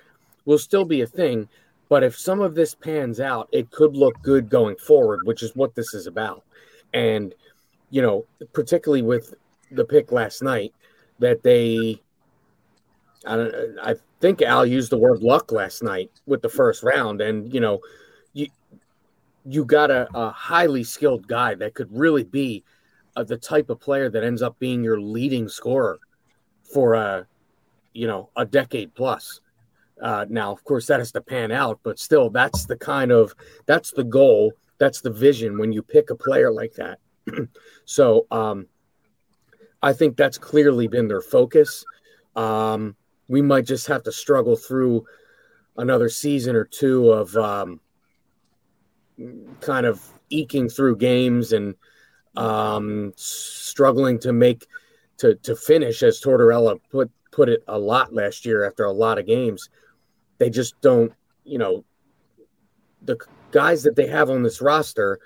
will 0.45 0.59
still 0.59 0.85
be 0.85 1.01
a 1.03 1.07
thing. 1.07 1.49
But 1.89 2.03
if 2.03 2.19
some 2.19 2.41
of 2.41 2.55
this 2.55 2.75
pans 2.75 3.19
out, 3.19 3.49
it 3.51 3.71
could 3.71 3.97
look 3.97 4.21
good 4.23 4.51
going 4.51 4.77
forward, 4.77 5.21
which 5.25 5.43
is 5.43 5.57
what 5.57 5.75
this 5.75 5.95
is 5.95 6.07
about. 6.07 6.45
And, 6.93 7.35
you 7.91 8.03
know, 8.03 8.27
particularly 8.53 9.03
with 9.03 9.35
the 9.71 9.85
pick 9.85 10.13
last 10.13 10.43
night, 10.43 10.75
that 11.19 11.43
they 11.43 12.01
I 13.27 13.37
don't. 13.37 13.79
I 13.83 13.95
think 14.21 14.43
Al 14.43 14.67
used 14.67 14.91
the 14.91 14.99
word 14.99 15.23
luck 15.23 15.53
last 15.53 15.83
night 15.83 16.11
with 16.27 16.43
the 16.43 16.49
first 16.49 16.83
round, 16.83 17.21
and 17.21 17.53
you 17.53 17.61
know, 17.61 17.81
you 18.33 18.49
you 19.45 19.65
got 19.65 19.91
a, 19.91 20.09
a 20.15 20.31
highly 20.31 20.85
skilled 20.85 21.27
guy 21.27 21.55
that 21.55 21.75
could 21.75 21.89
really 21.91 22.25
be 22.25 22.65
uh, 23.17 23.25
the 23.25 23.37
type 23.37 23.71
of 23.71 23.81
player 23.81 24.09
that 24.11 24.23
ends 24.23 24.43
up 24.43 24.59
being 24.59 24.85
your 24.85 25.01
leading 25.01 25.49
scorer 25.49 25.99
for 26.63 26.95
a 26.95 27.27
you 27.93 28.07
know 28.07 28.31
a 28.37 28.45
decade 28.45 28.95
plus. 28.95 29.41
Uh, 30.01 30.25
now, 30.29 30.53
of 30.53 30.63
course, 30.63 30.87
that 30.87 31.01
has 31.01 31.11
to 31.11 31.21
pan 31.21 31.51
out, 31.51 31.81
but 31.83 31.99
still, 31.99 32.31
that's 32.31 32.67
the 32.67 32.77
kind 32.77 33.11
of 33.11 33.35
that's 33.67 33.91
the 33.91 34.05
goal, 34.05 34.53
that's 34.79 35.01
the 35.01 35.11
vision 35.11 35.59
when 35.59 35.73
you 35.73 35.83
pick 35.83 36.11
a 36.11 36.15
player 36.15 36.53
like 36.53 36.75
that. 36.75 37.01
so, 37.85 38.27
um, 38.31 38.67
I 39.83 39.93
think 39.93 40.17
that's 40.17 40.39
clearly 40.39 40.87
been 40.87 41.09
their 41.09 41.21
focus. 41.21 41.85
Um, 42.37 42.95
we 43.29 43.43
might 43.43 43.67
just 43.67 43.87
have 43.87 44.03
to 44.05 44.13
struggle 44.13 44.57
through 44.57 45.05
another 45.77 46.09
season 46.09 46.57
or 46.57 46.65
two 46.65 47.11
of 47.11 47.37
um, 47.37 47.81
kind 49.61 49.87
of 49.87 50.03
eking 50.31 50.69
through 50.69 50.97
games 50.97 51.53
and 51.53 51.75
um, 52.37 53.13
struggling 53.17 54.19
to 54.21 54.33
make 54.33 54.67
to 55.19 55.35
to 55.37 55.55
finish, 55.57 56.03
as 56.03 56.21
Tortorella 56.21 56.81
put 56.91 57.11
put 57.31 57.49
it 57.49 57.63
a 57.69 57.79
lot 57.79 58.13
last 58.15 58.45
year 58.45 58.65
after 58.65 58.85
a 58.85 58.93
lot 58.93 59.19
of 59.19 59.27
games. 59.27 59.69
They 60.39 60.51
just 60.51 60.81
don't, 60.81 61.13
you 61.45 61.59
know, 61.59 61.85
the 63.03 63.19
guys 63.51 63.83
that 63.83 63.97
they 63.97 64.07
have 64.07 64.31
on 64.31 64.43
this 64.43 64.61
roster. 64.61 65.19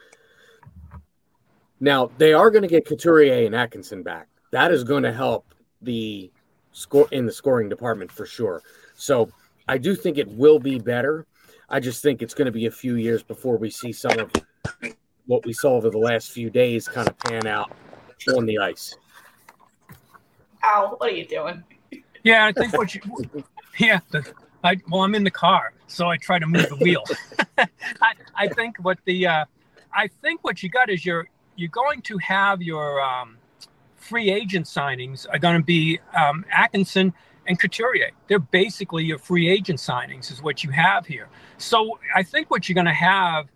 Now 1.80 2.10
they 2.18 2.32
are 2.32 2.50
going 2.50 2.62
to 2.62 2.68
get 2.68 2.86
Couturier 2.86 3.46
and 3.46 3.54
Atkinson 3.54 4.02
back. 4.02 4.28
That 4.50 4.72
is 4.72 4.84
going 4.84 5.02
to 5.02 5.12
help 5.12 5.54
the 5.82 6.30
score 6.72 7.08
in 7.12 7.26
the 7.26 7.32
scoring 7.32 7.68
department 7.68 8.10
for 8.10 8.26
sure. 8.26 8.62
So 8.94 9.30
I 9.68 9.78
do 9.78 9.94
think 9.94 10.18
it 10.18 10.28
will 10.28 10.58
be 10.58 10.78
better. 10.78 11.26
I 11.68 11.80
just 11.80 12.02
think 12.02 12.22
it's 12.22 12.34
going 12.34 12.46
to 12.46 12.52
be 12.52 12.66
a 12.66 12.70
few 12.70 12.96
years 12.96 13.22
before 13.22 13.56
we 13.56 13.70
see 13.70 13.92
some 13.92 14.18
of 14.18 14.32
what 15.26 15.46
we 15.46 15.52
saw 15.52 15.74
over 15.74 15.90
the 15.90 15.98
last 15.98 16.32
few 16.32 16.50
days 16.50 16.88
kind 16.88 17.08
of 17.08 17.18
pan 17.18 17.46
out 17.46 17.72
on 18.36 18.46
the 18.46 18.58
ice. 18.58 18.96
Al, 20.62 20.96
what 20.96 21.12
are 21.12 21.14
you 21.14 21.26
doing? 21.26 21.62
Yeah, 22.22 22.46
I 22.46 22.52
think 22.52 22.76
what 22.76 22.94
you. 22.94 23.00
Yeah, 23.78 24.00
the, 24.10 24.32
I, 24.62 24.76
well, 24.88 25.02
I'm 25.02 25.14
in 25.14 25.24
the 25.24 25.30
car, 25.30 25.72
so 25.86 26.08
I 26.08 26.16
try 26.18 26.38
to 26.38 26.46
move 26.46 26.68
the 26.68 26.76
wheel. 26.76 27.02
I, 27.58 28.14
I 28.36 28.48
think 28.48 28.76
what 28.78 28.98
the, 29.04 29.26
uh, 29.26 29.44
I 29.92 30.08
think 30.20 30.44
what 30.44 30.62
you 30.62 30.68
got 30.68 30.88
is 30.88 31.04
you're 31.04 31.28
you're 31.56 31.70
going 31.70 32.02
to 32.02 32.18
have 32.18 32.62
your 32.62 33.00
um, 33.00 33.36
free 34.02 34.30
agent 34.30 34.66
signings 34.66 35.26
are 35.30 35.38
going 35.38 35.56
to 35.56 35.64
be 35.64 36.00
um, 36.18 36.44
Atkinson 36.50 37.12
and 37.46 37.58
Couturier. 37.58 38.10
They're 38.28 38.38
basically 38.38 39.04
your 39.04 39.18
free 39.18 39.48
agent 39.48 39.78
signings, 39.78 40.30
is 40.30 40.42
what 40.42 40.62
you 40.64 40.70
have 40.70 41.06
here. 41.06 41.28
So 41.58 41.98
I 42.14 42.22
think 42.22 42.50
what 42.50 42.68
you're 42.68 42.74
going 42.74 42.86
to 42.86 42.92
have 42.92 43.46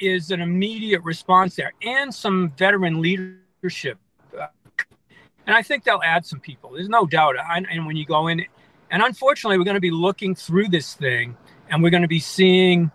is 0.00 0.30
an 0.30 0.40
immediate 0.40 1.02
response 1.02 1.56
there 1.56 1.72
and 1.82 2.14
some 2.14 2.52
veteran 2.56 3.00
leadership. 3.00 3.98
And 4.32 5.54
I 5.54 5.62
think 5.62 5.84
they'll 5.84 6.02
add 6.04 6.26
some 6.26 6.40
people. 6.40 6.72
There's 6.72 6.88
no 6.88 7.06
doubt. 7.06 7.36
And 7.48 7.86
when 7.86 7.96
you 7.96 8.04
go 8.04 8.26
in, 8.26 8.44
and 8.90 9.02
unfortunately, 9.02 9.58
we're 9.58 9.64
going 9.64 9.76
to 9.76 9.80
be 9.80 9.92
looking 9.92 10.34
through 10.34 10.68
this 10.68 10.94
thing 10.94 11.36
and 11.70 11.82
we're 11.82 11.90
going 11.90 12.02
to 12.02 12.08
be 12.08 12.20
seeing 12.20 12.90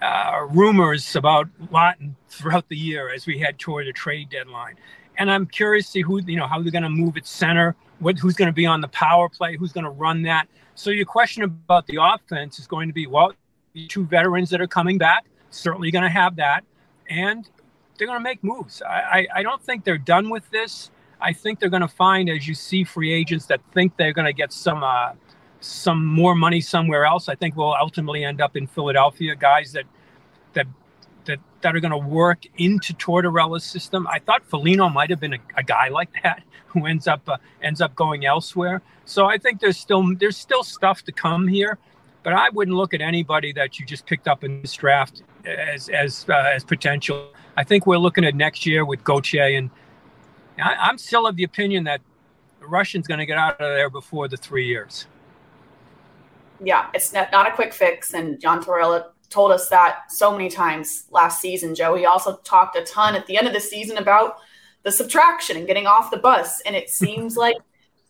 uh, 0.00 0.46
rumors 0.50 1.14
about 1.14 1.48
Laughton 1.72 2.14
throughout 2.28 2.68
the 2.68 2.76
year 2.76 3.12
as 3.12 3.26
we 3.26 3.38
head 3.38 3.58
toward 3.58 3.86
the 3.86 3.92
trade 3.92 4.30
deadline. 4.30 4.76
And 5.18 5.30
I'm 5.30 5.46
curious 5.46 5.86
to 5.86 5.90
see 5.92 6.00
who, 6.00 6.20
you 6.22 6.36
know, 6.36 6.46
how 6.46 6.60
they're 6.62 6.72
going 6.72 6.82
to 6.82 6.88
move 6.90 7.16
at 7.16 7.26
center, 7.26 7.76
what, 7.98 8.18
who's 8.18 8.34
going 8.34 8.46
to 8.46 8.52
be 8.52 8.66
on 8.66 8.80
the 8.80 8.88
power 8.88 9.28
play, 9.28 9.56
who's 9.56 9.72
going 9.72 9.84
to 9.84 9.90
run 9.90 10.22
that. 10.22 10.48
So 10.74 10.90
your 10.90 11.04
question 11.04 11.42
about 11.42 11.86
the 11.86 11.98
offense 12.00 12.58
is 12.58 12.66
going 12.66 12.88
to 12.88 12.94
be, 12.94 13.06
well, 13.06 13.32
two 13.88 14.04
veterans 14.06 14.50
that 14.50 14.60
are 14.60 14.66
coming 14.66 14.98
back, 14.98 15.24
certainly 15.50 15.90
going 15.90 16.04
to 16.04 16.10
have 16.10 16.36
that. 16.36 16.64
And 17.08 17.48
they're 17.96 18.06
going 18.06 18.18
to 18.18 18.22
make 18.22 18.42
moves. 18.42 18.82
I, 18.82 18.88
I, 18.90 19.26
I 19.36 19.42
don't 19.42 19.62
think 19.62 19.84
they're 19.84 19.98
done 19.98 20.30
with 20.30 20.48
this. 20.50 20.90
I 21.20 21.32
think 21.32 21.60
they're 21.60 21.68
going 21.68 21.82
to 21.82 21.88
find, 21.88 22.28
as 22.28 22.48
you 22.48 22.54
see 22.54 22.84
free 22.84 23.12
agents 23.12 23.46
that 23.46 23.60
think 23.72 23.96
they're 23.96 24.12
going 24.12 24.26
to 24.26 24.32
get 24.32 24.52
some 24.52 24.82
uh, 24.82 25.12
some 25.60 26.04
more 26.04 26.34
money 26.34 26.60
somewhere 26.60 27.04
else. 27.04 27.28
I 27.28 27.36
think 27.36 27.54
we'll 27.56 27.74
ultimately 27.74 28.24
end 28.24 28.40
up 28.40 28.56
in 28.56 28.66
Philadelphia. 28.66 29.36
Guys 29.36 29.72
that 29.72 29.84
that 30.54 30.66
that 31.62 31.74
are 31.74 31.80
going 31.80 31.92
to 31.92 31.98
work 31.98 32.44
into 32.58 32.92
Tortorella's 32.94 33.64
system. 33.64 34.06
I 34.06 34.18
thought 34.18 34.44
Foligno 34.44 34.88
might 34.88 35.10
have 35.10 35.20
been 35.20 35.34
a, 35.34 35.38
a 35.56 35.62
guy 35.62 35.88
like 35.88 36.10
that 36.22 36.42
who 36.66 36.86
ends 36.86 37.06
up 37.06 37.28
uh, 37.28 37.38
ends 37.62 37.80
up 37.80 37.94
going 37.94 38.24
elsewhere. 38.24 38.82
So 39.04 39.26
I 39.26 39.38
think 39.38 39.60
there's 39.60 39.78
still 39.78 40.14
there's 40.16 40.36
still 40.36 40.62
stuff 40.62 41.02
to 41.04 41.12
come 41.12 41.48
here, 41.48 41.78
but 42.22 42.32
I 42.32 42.50
wouldn't 42.50 42.76
look 42.76 42.94
at 42.94 43.00
anybody 43.00 43.52
that 43.52 43.78
you 43.78 43.86
just 43.86 44.06
picked 44.06 44.28
up 44.28 44.44
in 44.44 44.62
this 44.62 44.74
draft 44.74 45.22
as 45.44 45.88
as 45.88 46.26
uh, 46.28 46.50
as 46.54 46.64
potential. 46.64 47.32
I 47.56 47.64
think 47.64 47.86
we're 47.86 47.98
looking 47.98 48.24
at 48.24 48.34
next 48.34 48.64
year 48.64 48.84
with 48.84 49.04
Gauthier 49.04 49.56
and 49.56 49.70
I, 50.58 50.90
am 50.90 50.98
still 50.98 51.26
of 51.26 51.36
the 51.36 51.44
opinion 51.44 51.84
that 51.84 52.00
the 52.60 52.66
Russian's 52.66 53.06
going 53.06 53.20
to 53.20 53.26
get 53.26 53.38
out 53.38 53.60
of 53.60 53.74
there 53.74 53.90
before 53.90 54.28
the 54.28 54.36
three 54.36 54.66
years. 54.66 55.06
Yeah, 56.62 56.88
it's 56.94 57.12
not, 57.12 57.32
not 57.32 57.48
a 57.48 57.52
quick 57.52 57.72
fix. 57.72 58.14
And 58.14 58.40
John 58.40 58.62
Tortorella 58.62 59.06
told 59.32 59.50
us 59.50 59.68
that 59.68 60.12
so 60.12 60.30
many 60.30 60.48
times 60.48 61.04
last 61.10 61.40
season, 61.40 61.74
Joe. 61.74 61.94
He 61.94 62.06
also 62.06 62.36
talked 62.38 62.76
a 62.76 62.82
ton 62.82 63.14
at 63.14 63.26
the 63.26 63.36
end 63.36 63.46
of 63.46 63.54
the 63.54 63.60
season 63.60 63.96
about 63.96 64.36
the 64.82 64.92
subtraction 64.92 65.56
and 65.56 65.66
getting 65.66 65.86
off 65.86 66.10
the 66.10 66.18
bus. 66.18 66.60
And 66.60 66.76
it 66.76 66.90
seems 66.90 67.36
like 67.44 67.56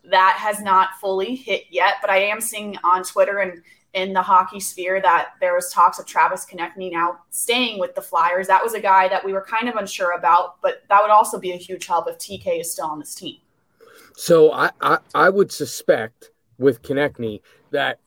that 0.04 0.36
has 0.38 0.60
not 0.60 0.90
fully 1.00 1.34
hit 1.34 1.64
yet. 1.70 1.96
But 2.00 2.10
I 2.10 2.18
am 2.18 2.40
seeing 2.40 2.76
on 2.84 3.04
Twitter 3.04 3.38
and 3.38 3.62
in 3.94 4.12
the 4.14 4.22
hockey 4.22 4.58
sphere 4.58 5.00
that 5.02 5.32
there 5.40 5.54
was 5.54 5.70
talks 5.70 5.98
of 5.98 6.06
Travis 6.06 6.46
Konecny 6.46 6.90
now 6.90 7.18
staying 7.30 7.78
with 7.78 7.94
the 7.94 8.00
Flyers. 8.00 8.46
That 8.46 8.62
was 8.62 8.74
a 8.74 8.80
guy 8.80 9.06
that 9.08 9.24
we 9.24 9.32
were 9.32 9.42
kind 9.42 9.68
of 9.68 9.76
unsure 9.76 10.12
about, 10.12 10.60
but 10.62 10.82
that 10.88 11.02
would 11.02 11.10
also 11.10 11.38
be 11.38 11.52
a 11.52 11.56
huge 11.56 11.86
help 11.86 12.08
if 12.08 12.16
TK 12.18 12.60
is 12.60 12.72
still 12.72 12.86
on 12.86 12.98
this 12.98 13.14
team. 13.14 13.36
So 14.16 14.52
I, 14.52 14.70
I, 14.80 14.98
I 15.14 15.28
would 15.28 15.52
suspect 15.52 16.30
with 16.58 16.82
Konecny 16.82 17.40
that 17.70 17.98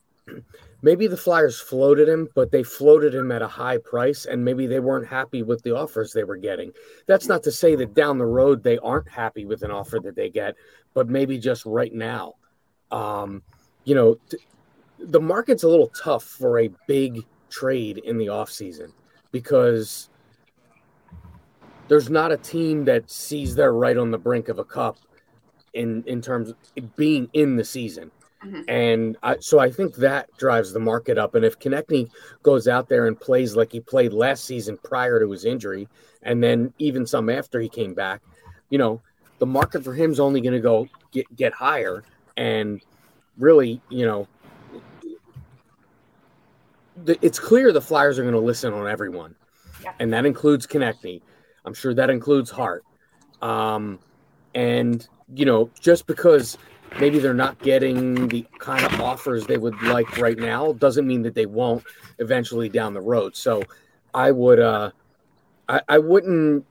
maybe 0.82 1.06
the 1.06 1.16
Flyers 1.16 1.60
floated 1.60 2.08
him, 2.08 2.28
but 2.34 2.50
they 2.50 2.62
floated 2.62 3.14
him 3.14 3.32
at 3.32 3.42
a 3.42 3.48
high 3.48 3.78
price, 3.78 4.26
and 4.26 4.44
maybe 4.44 4.66
they 4.66 4.80
weren't 4.80 5.06
happy 5.06 5.42
with 5.42 5.62
the 5.62 5.74
offers 5.74 6.12
they 6.12 6.24
were 6.24 6.36
getting. 6.36 6.72
That's 7.06 7.28
not 7.28 7.42
to 7.44 7.52
say 7.52 7.74
that 7.76 7.94
down 7.94 8.18
the 8.18 8.26
road 8.26 8.62
they 8.62 8.78
aren't 8.78 9.08
happy 9.08 9.44
with 9.44 9.62
an 9.62 9.70
offer 9.70 10.00
that 10.02 10.16
they 10.16 10.30
get, 10.30 10.56
but 10.94 11.08
maybe 11.08 11.38
just 11.38 11.64
right 11.66 11.92
now. 11.92 12.34
Um, 12.90 13.42
you 13.84 13.94
know, 13.94 14.18
t- 14.28 14.38
the 14.98 15.20
market's 15.20 15.62
a 15.62 15.68
little 15.68 15.88
tough 15.88 16.24
for 16.24 16.60
a 16.60 16.70
big 16.86 17.24
trade 17.50 17.98
in 17.98 18.18
the 18.18 18.26
offseason 18.26 18.92
because 19.32 20.08
there's 21.88 22.10
not 22.10 22.32
a 22.32 22.36
team 22.36 22.84
that 22.86 23.10
sees 23.10 23.54
they're 23.54 23.72
right 23.72 23.96
on 23.96 24.10
the 24.10 24.18
brink 24.18 24.48
of 24.48 24.58
a 24.58 24.64
cup 24.64 24.98
in 25.74 26.02
in 26.06 26.20
terms 26.20 26.50
of 26.50 26.96
being 26.96 27.28
in 27.32 27.56
the 27.56 27.64
season. 27.64 28.10
Mm-hmm. 28.46 28.62
And 28.68 29.16
I, 29.22 29.36
so 29.40 29.58
I 29.58 29.70
think 29.70 29.96
that 29.96 30.28
drives 30.36 30.72
the 30.72 30.78
market 30.78 31.18
up. 31.18 31.34
And 31.34 31.44
if 31.44 31.58
Konecny 31.58 32.10
goes 32.42 32.68
out 32.68 32.88
there 32.88 33.06
and 33.06 33.18
plays 33.18 33.56
like 33.56 33.72
he 33.72 33.80
played 33.80 34.12
last 34.12 34.44
season 34.44 34.78
prior 34.84 35.18
to 35.18 35.30
his 35.30 35.44
injury, 35.44 35.88
and 36.22 36.42
then 36.42 36.72
even 36.78 37.06
some 37.06 37.28
after 37.28 37.60
he 37.60 37.68
came 37.68 37.94
back, 37.94 38.22
you 38.70 38.78
know, 38.78 39.00
the 39.38 39.46
market 39.46 39.82
for 39.84 39.94
him 39.94 40.12
is 40.12 40.20
only 40.20 40.40
going 40.40 40.54
to 40.54 40.60
go 40.60 40.88
get, 41.10 41.34
get 41.34 41.52
higher. 41.52 42.04
And 42.36 42.80
really, 43.36 43.80
you 43.88 44.06
know, 44.06 44.28
it's 47.06 47.38
clear 47.38 47.72
the 47.72 47.80
Flyers 47.80 48.18
are 48.18 48.22
going 48.22 48.34
to 48.34 48.40
listen 48.40 48.72
on 48.72 48.86
everyone, 48.86 49.34
yeah. 49.82 49.92
and 49.98 50.12
that 50.12 50.24
includes 50.24 50.66
Konecny. 50.66 51.20
I'm 51.64 51.74
sure 51.74 51.92
that 51.94 52.08
includes 52.08 52.50
Hart. 52.50 52.84
Um, 53.42 53.98
and 54.54 55.06
you 55.34 55.44
know, 55.44 55.70
just 55.78 56.06
because 56.06 56.56
maybe 57.00 57.18
they're 57.18 57.34
not 57.34 57.58
getting 57.60 58.28
the 58.28 58.46
kind 58.58 58.84
of 58.84 59.00
offers 59.00 59.46
they 59.46 59.58
would 59.58 59.80
like 59.82 60.18
right 60.18 60.38
now 60.38 60.72
doesn't 60.72 61.06
mean 61.06 61.22
that 61.22 61.34
they 61.34 61.46
won't 61.46 61.84
eventually 62.18 62.68
down 62.68 62.94
the 62.94 63.00
road. 63.00 63.36
So 63.36 63.62
I 64.14 64.30
would, 64.30 64.60
uh, 64.60 64.90
I, 65.68 65.80
I 65.88 65.98
wouldn't 65.98 66.64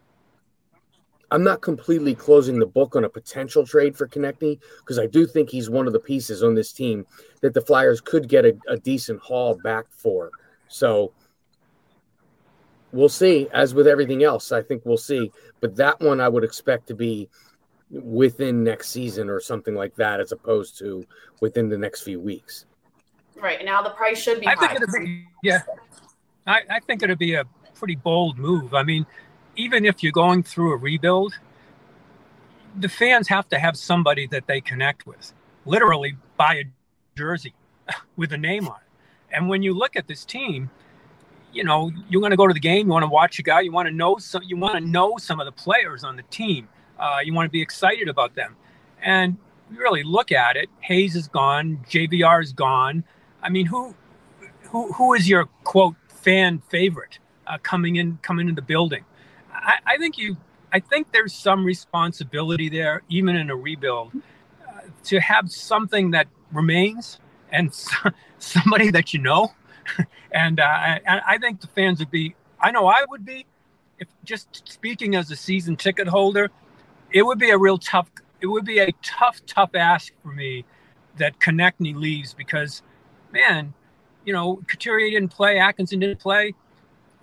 I'm 1.32 1.44
not 1.44 1.62
completely 1.62 2.14
closing 2.16 2.60
the 2.60 2.66
book 2.66 2.96
on 2.96 3.04
a 3.04 3.10
potential 3.10 3.66
trade 3.66 3.98
for 3.98 4.08
Konecny 4.08 4.60
because 4.80 5.00
I 5.00 5.08
do 5.08 5.26
think 5.26 5.50
he's 5.50 5.70
one 5.70 5.88
of 5.88 5.94
the 5.94 6.00
pieces 6.00 6.44
on 6.44 6.56
this 6.56 6.72
team 6.72 7.06
that 7.42 7.54
the 7.54 7.62
Flyers 7.62 8.00
could 8.00 8.30
get 8.30 8.46
a, 8.46 8.58
a 8.68 8.78
decent 8.78 9.20
haul 9.22 9.56
back 9.64 9.86
for. 9.90 10.32
So 10.68 11.12
we'll 12.92 13.10
see. 13.10 13.48
As 13.52 13.74
with 13.74 13.88
everything 13.88 14.24
else, 14.24 14.52
I 14.52 14.62
think 14.62 14.84
we'll 14.86 14.98
see. 14.98 15.32
But 15.62 15.76
that 15.78 16.00
one 16.00 16.22
I 16.22 16.30
would 16.30 16.44
expect 16.44 16.88
to 16.88 16.96
be 16.96 17.28
within 17.92 18.64
next 18.64 18.90
season 18.90 19.30
or 19.30 19.40
something 19.40 19.76
like 19.76 19.96
that, 19.96 20.20
as 20.20 20.32
opposed 20.32 20.78
to 20.80 21.06
within 21.42 21.70
the 21.70 21.78
next 21.78 22.02
few 22.02 22.20
weeks. 22.20 22.66
Right 23.36 23.64
now, 23.64 23.82
the 23.82 23.92
price 23.92 24.22
should 24.22 24.40
be. 24.40 24.48
I 24.48 24.56
high. 24.56 24.68
think 24.68 24.82
it'll 24.82 25.00
be 25.00 25.28
yeah. 25.44 25.62
I, 26.48 26.62
I 26.70 26.80
think 26.80 27.04
it'd 27.04 27.20
be 27.20 27.36
a 27.36 27.46
pretty 27.74 27.96
bold 27.96 28.38
move. 28.38 28.74
I 28.74 28.84
mean, 28.84 29.06
even 29.56 29.86
if 29.86 30.04
you're 30.04 30.12
going 30.12 30.44
through 30.44 30.74
a 30.74 30.78
rebuild, 30.78 31.34
the 32.78 32.90
fans 32.90 33.28
have 33.28 33.48
to 33.50 33.60
have 33.60 33.78
somebody 33.78 34.28
that 34.28 34.48
they 34.48 34.62
connect 34.62 35.06
with. 35.06 35.34
Literally 35.66 36.16
buy 36.38 36.56
a 36.56 36.64
jersey 37.18 37.54
with 38.16 38.32
a 38.34 38.38
name 38.38 38.68
on 38.68 38.76
it. 38.76 39.36
And 39.36 39.50
when 39.50 39.64
you 39.64 39.74
look 39.74 39.96
at 39.96 40.08
this 40.08 40.24
team, 40.24 40.70
you 41.52 41.64
know, 41.64 41.92
you're 42.10 42.22
going 42.22 42.32
to 42.32 42.38
go 42.38 42.48
to 42.48 42.54
the 42.54 42.60
game, 42.60 42.88
you 42.88 42.94
want 42.94 43.04
to 43.04 43.10
watch 43.10 43.40
a 43.40 43.44
guy, 43.44 43.62
you 43.62 43.72
want 43.72 43.88
to 43.88 43.94
know 43.94 44.18
some, 44.18 44.44
you 44.44 44.58
want 44.58 44.76
to 44.76 44.82
know 44.82 45.18
some 45.18 45.40
of 45.40 45.46
the 45.46 45.52
players 45.52 46.04
on 46.04 46.16
the 46.16 46.24
team. 46.24 46.68
Uh, 47.00 47.20
you 47.24 47.34
want 47.34 47.48
to 47.48 47.52
be 47.52 47.62
excited 47.62 48.08
about 48.08 48.36
them. 48.36 48.56
And 49.02 49.38
really 49.70 50.04
look 50.04 50.32
at 50.32 50.56
it, 50.56 50.70
Hayes 50.82 51.16
is 51.16 51.28
gone, 51.28 51.84
JVR 51.90 52.42
is 52.42 52.54
gone. 52.54 53.04
I 53.42 53.50
mean, 53.50 53.66
who 53.66 53.96
who 54.64 54.92
who 54.94 55.14
is 55.14 55.30
your 55.30 55.46
quote 55.64 55.96
fan 56.08 56.62
favorite 56.70 57.20
uh, 57.48 57.58
coming 57.62 57.98
in 57.98 58.20
coming 58.22 58.50
in 58.50 58.56
the 58.56 58.62
building? 58.62 59.06
I, 59.54 59.78
I 59.86 59.98
think 59.98 60.18
you 60.18 60.38
I 60.76 60.80
think 60.80 61.12
there's 61.12 61.34
some 61.34 61.64
responsibility 61.64 62.70
there, 62.70 63.04
even 63.08 63.36
in 63.36 63.50
a 63.50 63.56
rebuild, 63.56 64.12
uh, 64.68 64.82
to 65.06 65.20
have 65.22 65.50
something 65.50 66.12
that 66.12 66.28
remains 66.52 67.20
and 67.50 67.72
somebody 68.40 68.92
that 68.92 69.14
you 69.14 69.22
know. 69.22 69.54
and, 70.32 70.60
uh, 70.60 70.64
I, 70.64 71.22
I 71.28 71.38
think 71.38 71.62
the 71.62 71.68
fans 71.68 72.00
would 72.00 72.12
be, 72.12 72.36
I 72.60 72.72
know 72.72 72.88
I 72.88 73.06
would 73.10 73.24
be, 73.24 73.46
if 74.00 74.10
just 74.26 74.68
speaking 74.68 75.16
as 75.16 75.32
a 75.32 75.38
season 75.38 75.78
ticket 75.78 76.08
holder, 76.08 76.52
it 77.16 77.24
would 77.24 77.40
be 77.40 77.50
a 77.50 77.58
real 77.58 77.80
tough, 77.80 78.12
it 78.42 78.46
would 78.46 78.66
be 78.66 78.78
a 78.78 78.92
tough, 79.02 79.44
tough 79.48 79.72
ask 79.74 80.14
for 80.22 80.32
me 80.32 80.66
that 81.18 81.40
Konecny 81.40 81.96
leaves 81.96 82.36
because, 82.36 82.84
man, 83.32 83.74
you 84.24 84.34
know, 84.34 84.62
Couturier 84.68 85.10
didn't 85.10 85.32
play, 85.32 85.58
Atkinson 85.58 86.00
didn't 86.00 86.20
play 86.20 86.54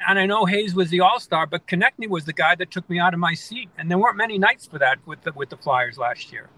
and 0.09 0.19
I 0.19 0.27
know 0.27 0.45
Hayes 0.45 0.75
was 0.75 0.91
the 0.91 1.01
All 1.01 1.21
Star, 1.21 1.47
but 1.47 1.67
Konecny 1.67 2.09
was 2.09 2.25
the 2.25 2.33
guy 2.33 2.55
that 2.57 2.71
took 2.71 2.89
me 2.89 2.99
out 2.99 3.15
of 3.15 3.21
my 3.21 3.35
seat, 3.35 3.69
and 3.79 3.91
there 3.91 3.99
weren't 3.99 4.17
many 4.17 4.39
nights 4.39 4.67
for 4.67 4.79
that 4.79 4.99
with 5.07 5.23
the 5.23 5.33
with 5.33 5.51
the 5.51 5.57
Flyers 5.57 5.99
last 5.99 6.33
year. 6.33 6.49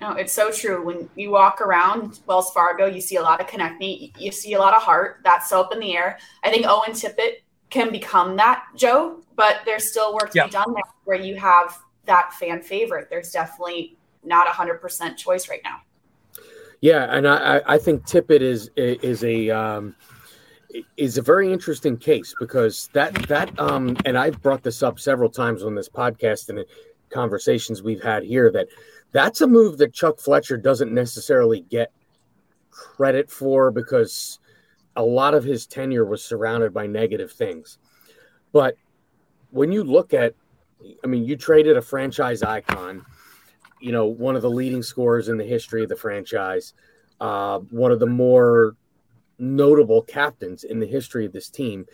No, 0.00 0.12
it's 0.12 0.32
so 0.32 0.50
true. 0.50 0.84
When 0.84 1.08
you 1.14 1.30
walk 1.30 1.60
around 1.60 2.20
Wells 2.26 2.50
Fargo, 2.52 2.86
you 2.86 3.00
see 3.00 3.16
a 3.16 3.22
lot 3.22 3.40
of 3.40 3.46
Konecny, 3.46 4.12
you 4.18 4.32
see 4.32 4.54
a 4.54 4.58
lot 4.58 4.74
of 4.74 4.82
Hart. 4.82 5.20
That's 5.24 5.52
up 5.52 5.72
in 5.72 5.80
the 5.80 5.96
air. 5.96 6.18
I 6.42 6.50
think 6.50 6.66
Owen 6.66 6.92
Tippett 6.92 7.42
can 7.70 7.90
become 7.90 8.36
that, 8.36 8.64
Joe, 8.76 9.20
but 9.36 9.60
there's 9.64 9.90
still 9.90 10.14
work 10.14 10.30
to 10.30 10.38
yeah. 10.38 10.46
be 10.46 10.52
done 10.52 10.72
there 10.72 10.82
where 11.04 11.18
you 11.20 11.36
have 11.36 11.78
that 12.06 12.32
fan 12.34 12.62
favorite. 12.62 13.08
There's 13.10 13.30
definitely 13.30 13.96
not 14.22 14.46
a 14.46 14.50
hundred 14.50 14.80
percent 14.80 15.18
choice 15.18 15.48
right 15.48 15.60
now. 15.64 15.80
Yeah, 16.80 17.06
and 17.10 17.26
I, 17.26 17.62
I 17.66 17.78
think 17.78 18.06
Tippett 18.06 18.42
is 18.42 18.70
is 18.76 19.24
a 19.24 19.50
um, 19.50 19.96
is 20.96 21.18
a 21.18 21.22
very 21.22 21.52
interesting 21.52 21.96
case 21.96 22.34
because 22.38 22.88
that 22.92 23.14
that 23.28 23.58
um, 23.58 23.96
and 24.04 24.18
I've 24.18 24.40
brought 24.42 24.62
this 24.62 24.82
up 24.82 25.00
several 25.00 25.30
times 25.30 25.62
on 25.62 25.74
this 25.74 25.88
podcast 25.88 26.48
and 26.48 26.64
conversations 27.10 27.82
we've 27.82 28.02
had 28.02 28.24
here 28.24 28.50
that 28.50 28.68
that's 29.12 29.40
a 29.40 29.46
move 29.46 29.78
that 29.78 29.92
Chuck 29.92 30.18
Fletcher 30.18 30.56
doesn't 30.56 30.92
necessarily 30.92 31.60
get 31.70 31.92
credit 32.70 33.30
for 33.30 33.70
because 33.70 34.40
a 34.96 35.02
lot 35.02 35.34
of 35.34 35.44
his 35.44 35.66
tenure 35.66 36.04
was 36.04 36.24
surrounded 36.24 36.72
by 36.72 36.86
negative 36.86 37.32
things. 37.32 37.78
But 38.52 38.76
when 39.50 39.72
you 39.72 39.84
look 39.84 40.14
at, 40.14 40.34
I 41.02 41.06
mean, 41.06 41.24
you 41.24 41.36
traded 41.36 41.76
a 41.76 41.82
franchise 41.82 42.42
icon 42.42 43.04
you 43.84 43.92
know, 43.92 44.06
one 44.06 44.34
of 44.34 44.40
the 44.40 44.50
leading 44.50 44.82
scorers 44.82 45.28
in 45.28 45.36
the 45.36 45.44
history 45.44 45.82
of 45.82 45.90
the 45.90 45.96
franchise, 45.96 46.72
uh, 47.20 47.58
one 47.70 47.92
of 47.92 48.00
the 48.00 48.06
more 48.06 48.76
notable 49.38 50.00
captains 50.00 50.64
in 50.64 50.80
the 50.80 50.86
history 50.86 51.26
of 51.26 51.34
this 51.34 51.50
team. 51.50 51.84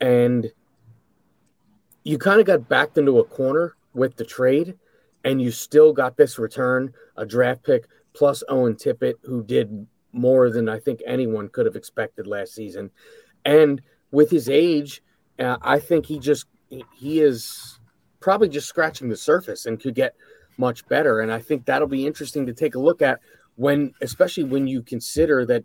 And 0.00 0.50
you 2.02 2.18
kind 2.18 2.40
of 2.40 2.46
got 2.46 2.68
backed 2.68 2.98
into 2.98 3.20
a 3.20 3.24
corner 3.24 3.76
with 3.94 4.16
the 4.16 4.24
trade, 4.24 4.76
and 5.22 5.40
you 5.40 5.52
still 5.52 5.92
got 5.92 6.16
this 6.16 6.40
return 6.40 6.92
a 7.16 7.24
draft 7.24 7.62
pick 7.62 7.84
plus 8.14 8.42
Owen 8.48 8.74
Tippett, 8.74 9.14
who 9.22 9.44
did 9.44 9.86
more 10.18 10.50
than 10.50 10.68
I 10.68 10.78
think 10.78 11.00
anyone 11.06 11.48
could 11.48 11.66
have 11.66 11.76
expected 11.76 12.26
last 12.26 12.54
season. 12.54 12.90
And 13.44 13.82
with 14.10 14.30
his 14.30 14.48
age, 14.48 15.02
uh, 15.38 15.56
I 15.62 15.78
think 15.78 16.06
he 16.06 16.18
just 16.18 16.46
he 16.92 17.20
is 17.20 17.78
probably 18.20 18.48
just 18.48 18.68
scratching 18.68 19.08
the 19.08 19.16
surface 19.16 19.66
and 19.66 19.80
could 19.80 19.94
get 19.94 20.14
much 20.58 20.86
better. 20.88 21.20
And 21.20 21.32
I 21.32 21.38
think 21.38 21.64
that'll 21.64 21.88
be 21.88 22.06
interesting 22.06 22.46
to 22.46 22.52
take 22.52 22.74
a 22.74 22.80
look 22.80 23.00
at 23.00 23.20
when, 23.56 23.94
especially 24.02 24.44
when 24.44 24.66
you 24.66 24.82
consider 24.82 25.46
that 25.46 25.64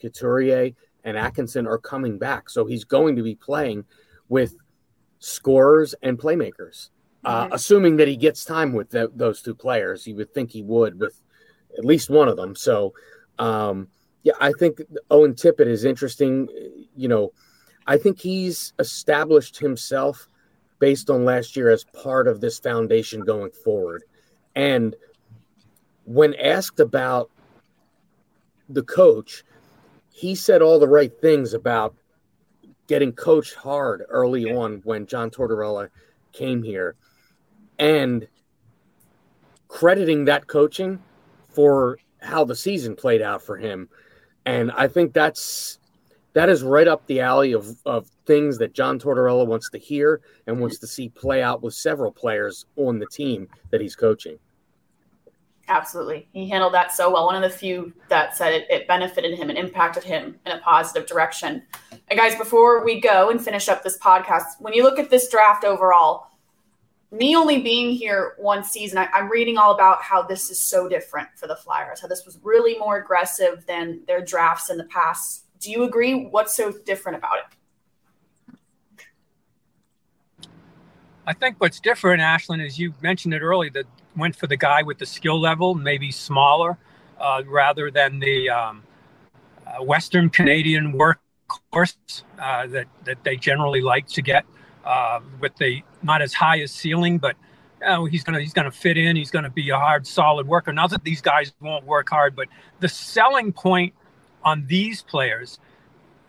Couturier 0.00 0.72
and 1.04 1.16
Atkinson 1.16 1.66
are 1.66 1.78
coming 1.78 2.18
back. 2.18 2.48
So 2.48 2.64
he's 2.64 2.84
going 2.84 3.16
to 3.16 3.22
be 3.22 3.34
playing 3.34 3.84
with 4.28 4.56
scorers 5.18 5.94
and 6.02 6.18
playmakers. 6.18 6.90
Uh, 7.24 7.44
mm-hmm. 7.44 7.52
assuming 7.52 7.96
that 7.96 8.06
he 8.06 8.16
gets 8.16 8.44
time 8.44 8.72
with 8.72 8.90
the, 8.90 9.10
those 9.12 9.42
two 9.42 9.54
players, 9.54 10.06
you 10.06 10.14
would 10.14 10.32
think 10.32 10.52
he 10.52 10.62
would 10.62 11.00
with 11.00 11.20
at 11.76 11.84
least 11.84 12.08
one 12.08 12.28
of 12.28 12.36
them. 12.36 12.54
So, 12.54 12.94
um, 13.38 13.88
yeah, 14.22 14.34
I 14.40 14.52
think 14.52 14.82
Owen 15.10 15.34
Tippett 15.34 15.66
is 15.66 15.84
interesting. 15.84 16.48
You 16.96 17.08
know, 17.08 17.32
I 17.86 17.96
think 17.96 18.20
he's 18.20 18.72
established 18.78 19.58
himself 19.58 20.28
based 20.78 21.10
on 21.10 21.24
last 21.24 21.56
year 21.56 21.70
as 21.70 21.84
part 21.84 22.28
of 22.28 22.40
this 22.40 22.58
foundation 22.58 23.20
going 23.22 23.50
forward. 23.50 24.04
And 24.54 24.94
when 26.04 26.34
asked 26.34 26.80
about 26.80 27.30
the 28.68 28.82
coach, 28.82 29.44
he 30.12 30.34
said 30.34 30.62
all 30.62 30.78
the 30.78 30.88
right 30.88 31.12
things 31.20 31.54
about 31.54 31.94
getting 32.86 33.12
coached 33.12 33.54
hard 33.54 34.04
early 34.08 34.50
on 34.52 34.80
when 34.84 35.06
John 35.06 35.30
Tortorella 35.30 35.90
came 36.32 36.62
here 36.62 36.96
and 37.78 38.26
crediting 39.68 40.24
that 40.24 40.46
coaching 40.46 40.98
for 41.48 41.98
how 42.20 42.44
the 42.44 42.56
season 42.56 42.96
played 42.96 43.22
out 43.22 43.42
for 43.42 43.56
him. 43.56 43.88
And 44.46 44.70
I 44.72 44.88
think 44.88 45.12
that's 45.12 45.78
that 46.34 46.48
is 46.48 46.62
right 46.62 46.86
up 46.86 47.06
the 47.06 47.20
alley 47.20 47.52
of, 47.52 47.76
of 47.84 48.08
things 48.26 48.58
that 48.58 48.72
John 48.72 48.98
Tortorella 48.98 49.46
wants 49.46 49.70
to 49.70 49.78
hear 49.78 50.20
and 50.46 50.60
wants 50.60 50.78
to 50.78 50.86
see 50.86 51.08
play 51.08 51.42
out 51.42 51.62
with 51.62 51.74
several 51.74 52.12
players 52.12 52.66
on 52.76 52.98
the 52.98 53.06
team 53.06 53.48
that 53.70 53.80
he's 53.80 53.96
coaching. 53.96 54.38
Absolutely. 55.68 56.28
He 56.32 56.48
handled 56.48 56.72
that 56.74 56.92
so 56.92 57.10
well. 57.12 57.26
One 57.26 57.42
of 57.42 57.42
the 57.42 57.56
few 57.56 57.92
that 58.08 58.34
said 58.34 58.54
it, 58.54 58.66
it, 58.70 58.88
benefited 58.88 59.36
him 59.36 59.50
and 59.50 59.58
impacted 59.58 60.02
him 60.02 60.36
in 60.46 60.52
a 60.52 60.60
positive 60.60 61.06
direction. 61.06 61.62
And 62.08 62.18
guys, 62.18 62.34
before 62.36 62.84
we 62.84 63.00
go 63.00 63.30
and 63.30 63.42
finish 63.42 63.68
up 63.68 63.82
this 63.82 63.98
podcast, 63.98 64.60
when 64.60 64.72
you 64.72 64.82
look 64.82 64.98
at 64.98 65.10
this 65.10 65.28
draft 65.28 65.64
overall, 65.64 66.28
me 67.10 67.34
only 67.36 67.62
being 67.62 67.92
here 67.92 68.34
one 68.38 68.62
season, 68.62 68.98
I, 68.98 69.08
I'm 69.14 69.30
reading 69.30 69.56
all 69.56 69.74
about 69.74 70.02
how 70.02 70.22
this 70.22 70.50
is 70.50 70.58
so 70.60 70.88
different 70.88 71.28
for 71.36 71.46
the 71.46 71.56
Flyers, 71.56 72.00
how 72.00 72.08
this 72.08 72.24
was 72.26 72.38
really 72.42 72.78
more 72.78 72.98
aggressive 72.98 73.64
than 73.66 74.00
their 74.06 74.22
drafts 74.22 74.70
in 74.70 74.76
the 74.76 74.84
past. 74.84 75.44
Do 75.60 75.70
you 75.70 75.84
agree? 75.84 76.26
What's 76.26 76.54
so 76.54 76.72
different 76.84 77.18
about 77.18 77.38
it? 77.38 77.44
I 81.26 81.32
think 81.34 81.56
what's 81.58 81.80
different, 81.80 82.22
Ashlyn, 82.22 82.64
is 82.64 82.78
you 82.78 82.94
mentioned 83.02 83.34
it 83.34 83.42
earlier, 83.42 83.70
that 83.72 83.86
went 84.16 84.34
for 84.34 84.46
the 84.46 84.56
guy 84.56 84.82
with 84.82 84.98
the 84.98 85.06
skill 85.06 85.38
level, 85.38 85.74
maybe 85.74 86.10
smaller, 86.10 86.78
uh, 87.20 87.42
rather 87.46 87.90
than 87.90 88.18
the 88.18 88.48
um, 88.48 88.82
uh, 89.66 89.82
Western 89.82 90.30
Canadian 90.30 90.92
workhorse 90.92 92.22
uh, 92.38 92.66
that 92.68 92.86
that 93.04 93.22
they 93.24 93.36
generally 93.36 93.80
like 93.80 94.06
to 94.08 94.22
get 94.22 94.46
uh, 94.88 95.20
with 95.38 95.54
the 95.56 95.82
not 96.02 96.22
as 96.22 96.32
high 96.32 96.60
as 96.60 96.72
ceiling, 96.72 97.18
but 97.18 97.36
know, 97.80 98.06
he's 98.06 98.24
gonna 98.24 98.40
he's 98.40 98.54
gonna 98.54 98.70
fit 98.70 98.96
in. 98.96 99.16
He's 99.16 99.30
gonna 99.30 99.50
be 99.50 99.68
a 99.68 99.76
hard, 99.76 100.06
solid 100.06 100.48
worker. 100.48 100.72
Not 100.72 100.90
that 100.90 101.04
these 101.04 101.20
guys 101.20 101.52
won't 101.60 101.84
work 101.84 102.08
hard, 102.08 102.34
but 102.34 102.48
the 102.80 102.88
selling 102.88 103.52
point 103.52 103.92
on 104.42 104.66
these 104.66 105.02
players 105.02 105.60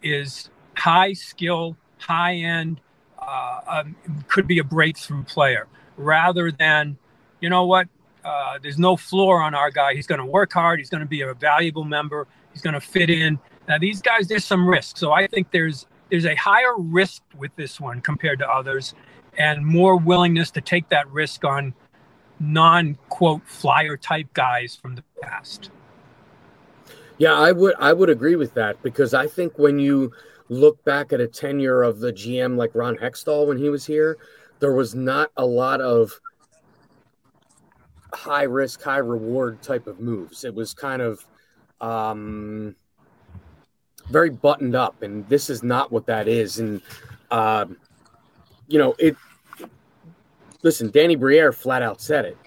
is 0.03 0.49
high 0.75 1.13
skill, 1.13 1.77
high 1.97 2.35
end. 2.35 2.81
Uh, 3.17 3.61
um, 3.67 3.95
could 4.27 4.47
be 4.47 4.59
a 4.59 4.63
breakthrough 4.63 5.23
player 5.23 5.67
rather 5.97 6.51
than 6.51 6.97
you 7.39 7.49
know 7.49 7.65
what? 7.65 7.87
Uh, 8.25 8.59
there's 8.61 8.77
no 8.77 8.97
floor 8.97 9.41
on 9.41 9.55
our 9.55 9.71
guy. 9.71 9.93
He's 9.93 10.07
going 10.07 10.19
to 10.19 10.25
work 10.25 10.51
hard. 10.51 10.79
He's 10.79 10.89
going 10.89 11.01
to 11.01 11.07
be 11.07 11.21
a 11.21 11.33
valuable 11.33 11.85
member. 11.85 12.27
He's 12.51 12.61
going 12.61 12.73
to 12.73 12.81
fit 12.81 13.09
in. 13.09 13.39
Now 13.67 13.77
these 13.77 14.01
guys, 14.01 14.27
there's 14.27 14.43
some 14.43 14.67
risk. 14.67 14.97
So 14.97 15.13
I 15.13 15.27
think 15.27 15.51
there's 15.51 15.85
there's 16.09 16.25
a 16.25 16.35
higher 16.35 16.75
risk 16.77 17.21
with 17.37 17.55
this 17.55 17.79
one 17.79 18.01
compared 18.01 18.39
to 18.39 18.49
others, 18.49 18.93
and 19.37 19.65
more 19.65 19.97
willingness 19.97 20.51
to 20.51 20.61
take 20.61 20.89
that 20.89 21.09
risk 21.11 21.45
on 21.45 21.73
non 22.39 22.97
quote 23.09 23.41
flyer 23.45 23.97
type 23.97 24.33
guys 24.33 24.75
from 24.75 24.95
the 24.95 25.03
past. 25.21 25.69
Yeah, 27.17 27.33
I 27.33 27.51
would 27.51 27.75
I 27.79 27.93
would 27.93 28.09
agree 28.09 28.35
with 28.35 28.53
that 28.53 28.81
because 28.81 29.13
I 29.13 29.27
think 29.27 29.57
when 29.57 29.77
you 29.77 30.11
look 30.47 30.83
back 30.83 31.13
at 31.13 31.19
a 31.19 31.27
tenure 31.27 31.83
of 31.83 31.99
the 31.99 32.11
GM 32.11 32.57
like 32.57 32.73
Ron 32.73 32.97
Hextall 32.97 33.47
when 33.47 33.57
he 33.57 33.69
was 33.69 33.85
here, 33.85 34.17
there 34.59 34.73
was 34.73 34.95
not 34.95 35.31
a 35.37 35.45
lot 35.45 35.81
of 35.81 36.19
high 38.13 38.43
risk, 38.43 38.81
high 38.81 38.97
reward 38.97 39.61
type 39.61 39.85
of 39.85 39.99
moves. 39.99 40.43
It 40.43 40.55
was 40.55 40.73
kind 40.73 41.01
of 41.01 41.23
um, 41.81 42.75
very 44.09 44.29
buttoned 44.29 44.75
up, 44.75 45.01
and 45.01 45.27
this 45.29 45.49
is 45.49 45.63
not 45.63 45.91
what 45.91 46.05
that 46.07 46.27
is. 46.27 46.59
And 46.59 46.81
uh, 47.31 47.65
you 48.67 48.79
know, 48.79 48.95
it. 48.99 49.15
Listen, 50.61 50.91
Danny 50.91 51.15
Briere 51.15 51.53
flat 51.53 51.81
out 51.81 52.01
said 52.01 52.25
it. 52.25 52.37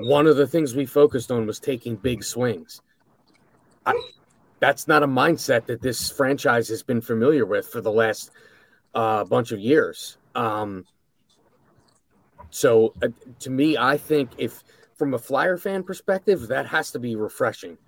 One 0.00 0.26
of 0.26 0.36
the 0.36 0.46
things 0.46 0.74
we 0.74 0.86
focused 0.86 1.30
on 1.30 1.46
was 1.46 1.58
taking 1.58 1.96
big 1.96 2.24
swings. 2.24 2.80
I, 3.84 3.94
that's 4.60 4.88
not 4.88 5.02
a 5.02 5.06
mindset 5.06 5.66
that 5.66 5.80
this 5.80 6.10
franchise 6.10 6.68
has 6.68 6.82
been 6.82 7.00
familiar 7.00 7.46
with 7.46 7.66
for 7.68 7.80
the 7.80 7.92
last 7.92 8.30
uh, 8.94 9.24
bunch 9.24 9.52
of 9.52 9.60
years. 9.60 10.18
Um, 10.34 10.84
so, 12.50 12.94
uh, 13.02 13.08
to 13.40 13.50
me, 13.50 13.76
I 13.76 13.98
think 13.98 14.30
if 14.38 14.64
from 14.96 15.14
a 15.14 15.18
Flyer 15.18 15.56
fan 15.56 15.82
perspective, 15.82 16.48
that 16.48 16.66
has 16.66 16.90
to 16.92 16.98
be 16.98 17.16
refreshing. 17.16 17.78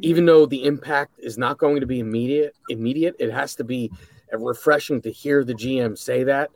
Even 0.00 0.26
though 0.26 0.46
the 0.46 0.64
impact 0.64 1.18
is 1.18 1.38
not 1.38 1.58
going 1.58 1.80
to 1.80 1.86
be 1.86 2.00
immediate, 2.00 2.54
immediate, 2.68 3.16
it 3.18 3.30
has 3.32 3.54
to 3.56 3.64
be 3.64 3.90
refreshing 4.32 5.00
to 5.02 5.10
hear 5.10 5.44
the 5.44 5.54
GM 5.54 5.96
say 5.96 6.24
that. 6.24 6.50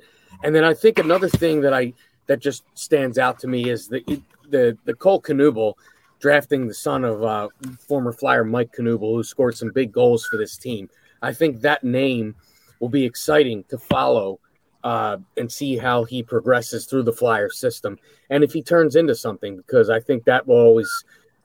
And 0.44 0.54
then 0.54 0.64
I 0.64 0.74
think 0.74 0.98
another 0.98 1.28
thing 1.28 1.60
that 1.62 1.74
I 1.74 1.94
that 2.26 2.40
just 2.40 2.64
stands 2.74 3.18
out 3.18 3.38
to 3.40 3.48
me 3.48 3.70
is 3.70 3.88
the 3.88 4.02
the 4.50 4.76
the 4.84 4.94
Cole 4.94 5.20
Knuble 5.20 5.74
drafting 6.20 6.68
the 6.68 6.74
son 6.74 7.04
of 7.04 7.22
uh, 7.24 7.48
former 7.80 8.12
Flyer 8.12 8.44
Mike 8.44 8.72
Knuble, 8.76 9.14
who 9.14 9.24
scored 9.24 9.56
some 9.56 9.70
big 9.72 9.92
goals 9.92 10.24
for 10.26 10.36
this 10.36 10.56
team. 10.56 10.88
I 11.20 11.32
think 11.32 11.60
that 11.62 11.82
name 11.82 12.36
will 12.80 12.88
be 12.88 13.04
exciting 13.04 13.64
to 13.70 13.78
follow 13.78 14.40
uh, 14.84 15.18
and 15.36 15.50
see 15.50 15.76
how 15.76 16.04
he 16.04 16.22
progresses 16.22 16.86
through 16.86 17.04
the 17.04 17.12
flyer 17.12 17.48
system 17.48 17.96
and 18.30 18.42
if 18.42 18.52
he 18.52 18.62
turns 18.62 18.96
into 18.96 19.14
something 19.14 19.56
because 19.56 19.88
i 19.88 20.00
think 20.00 20.24
that 20.24 20.44
will 20.46 20.56
always 20.56 20.90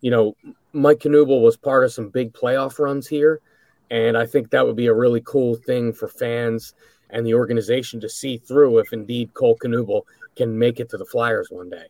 you 0.02 0.10
know 0.10 0.36
mike 0.78 1.00
Knuble 1.00 1.42
was 1.42 1.58
part 1.58 1.84
of 1.84 1.92
some 1.92 2.10
big 2.10 2.34
playoff 2.34 2.80
runs 2.80 3.08
here 3.08 3.42
and 3.90 4.18
i 4.18 4.26
think 4.26 4.50
that 4.50 4.66
would 4.66 4.76
be 4.76 4.88
a 4.88 4.94
really 4.94 5.22
cool 5.26 5.56
thing 5.56 5.92
for 5.92 6.08
fans 6.08 6.74
and 7.10 7.26
the 7.26 7.34
organization 7.34 8.00
to 8.00 8.10
see 8.10 8.38
through 8.38 8.78
if 8.80 8.94
indeed 8.94 9.34
cole 9.34 9.58
Knuble 9.58 10.04
can 10.36 10.58
make 10.58 10.80
it 10.80 10.90
to 10.90 10.98
the 10.98 11.06
flyers 11.06 11.48
one 11.50 11.70
day 11.70 11.88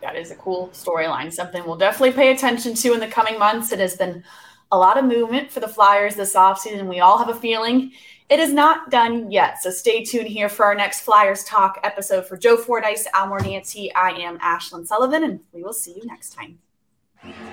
that 0.00 0.16
is 0.16 0.30
a 0.30 0.36
cool 0.36 0.68
storyline 0.72 1.32
something 1.32 1.64
we'll 1.64 1.76
definitely 1.76 2.12
pay 2.12 2.32
attention 2.32 2.74
to 2.74 2.92
in 2.92 3.00
the 3.00 3.08
coming 3.08 3.38
months 3.38 3.72
it 3.72 3.78
has 3.78 3.96
been 3.96 4.22
a 4.72 4.76
lot 4.76 4.98
of 4.98 5.04
movement 5.04 5.50
for 5.50 5.60
the 5.60 5.68
flyers 5.68 6.16
this 6.16 6.34
offseason 6.34 6.88
we 6.88 7.00
all 7.00 7.18
have 7.18 7.28
a 7.28 7.34
feeling 7.34 7.92
it 8.32 8.40
is 8.40 8.50
not 8.50 8.90
done 8.90 9.30
yet, 9.30 9.62
so 9.62 9.70
stay 9.70 10.02
tuned 10.04 10.26
here 10.26 10.48
for 10.48 10.64
our 10.64 10.74
next 10.74 11.00
Flyers 11.00 11.44
Talk 11.44 11.78
episode. 11.82 12.24
For 12.24 12.38
Joe 12.38 12.56
Fordyce, 12.56 13.06
Al 13.12 13.28
Morganti, 13.28 13.90
I 13.94 14.12
am 14.12 14.38
Ashlyn 14.38 14.86
Sullivan, 14.86 15.22
and 15.22 15.40
we 15.52 15.62
will 15.62 15.74
see 15.74 15.92
you 15.92 16.06
next 16.06 16.30
time. 16.30 16.58